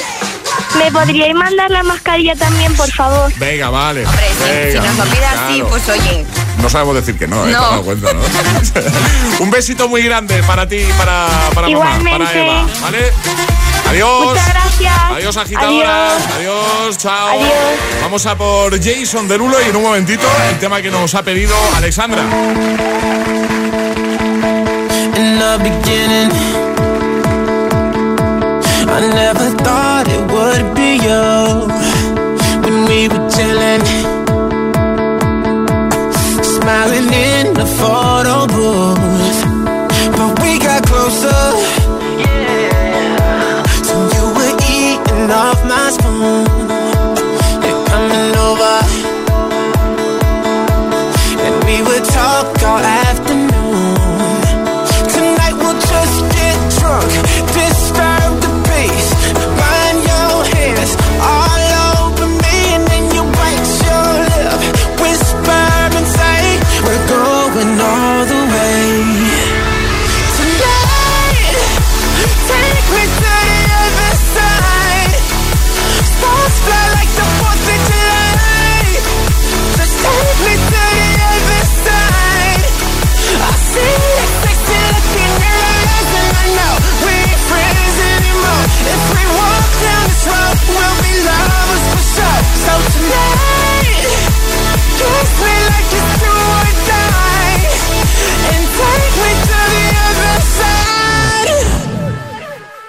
¿Me 0.77 0.91
podríais 0.91 1.33
mandar 1.33 1.71
la 1.71 1.83
mascarilla 1.83 2.35
también, 2.35 2.73
por 2.75 2.91
favor? 2.91 3.31
Venga, 3.37 3.69
vale. 3.69 4.05
Hombre, 4.05 4.71
si, 4.71 4.77
nos 4.77 4.95
lo 4.97 5.03
pide 5.05 5.25
así, 5.25 5.53
claro. 5.55 5.67
pues 5.69 5.89
oye. 5.89 6.25
No 6.61 6.69
sabemos 6.69 6.95
decir 6.95 7.17
que 7.17 7.27
no, 7.27 7.47
¿eh? 7.47 7.51
No. 7.51 7.81
Cuenta, 7.83 8.11
¿no? 8.13 8.19
un 9.39 9.51
besito 9.51 9.87
muy 9.87 10.01
grande 10.01 10.41
para 10.43 10.67
ti 10.67 10.77
y 10.77 10.93
para, 10.93 11.27
para 11.53 11.69
mamá, 11.69 11.99
para 12.09 12.33
Eva, 12.33 12.65
¿vale? 12.81 13.11
Adiós. 13.89 14.25
Muchas 14.29 14.49
gracias. 14.49 14.93
Adiós, 15.11 15.37
agitadoras. 15.37 16.13
Adiós. 16.37 16.97
chao. 16.97 17.29
Adiós. 17.29 17.51
Vamos 18.01 18.25
a 18.25 18.35
por 18.35 18.71
Jason 18.81 19.27
Derulo 19.27 19.61
y 19.61 19.69
en 19.69 19.75
un 19.75 19.83
momentito 19.83 20.25
el 20.49 20.59
tema 20.59 20.81
que 20.81 20.89
nos 20.89 21.13
ha 21.13 21.23
pedido 21.23 21.55
Alexandra. 21.75 22.23
in 25.17 25.39
the 25.39 25.57
beginning. 25.63 26.31
I 28.95 28.99
never 29.21 29.47
thought 29.65 30.07
it 30.07 30.23
would 30.33 30.75
be 30.75 30.91
you 31.07 31.67
when 32.63 32.77
we 32.89 33.07
were 33.07 33.25
chilling, 33.29 33.81
smiling 36.65 37.13
in 37.13 37.53
the 37.53 37.67
photo 37.79 38.47
booth. 38.47 39.39
But 40.17 40.31
we 40.41 40.57
got 40.57 40.81
closer. 40.89 41.43
Yeah. 42.23 43.61
So 43.87 43.95
you 44.15 44.25
were 44.37 44.55
eating 44.73 45.29
off 45.29 45.59
my 45.71 45.91
spoon. 45.91 46.54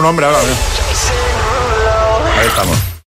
Su 0.00 0.06
nombre 0.06 0.24
ahora. 0.24 0.39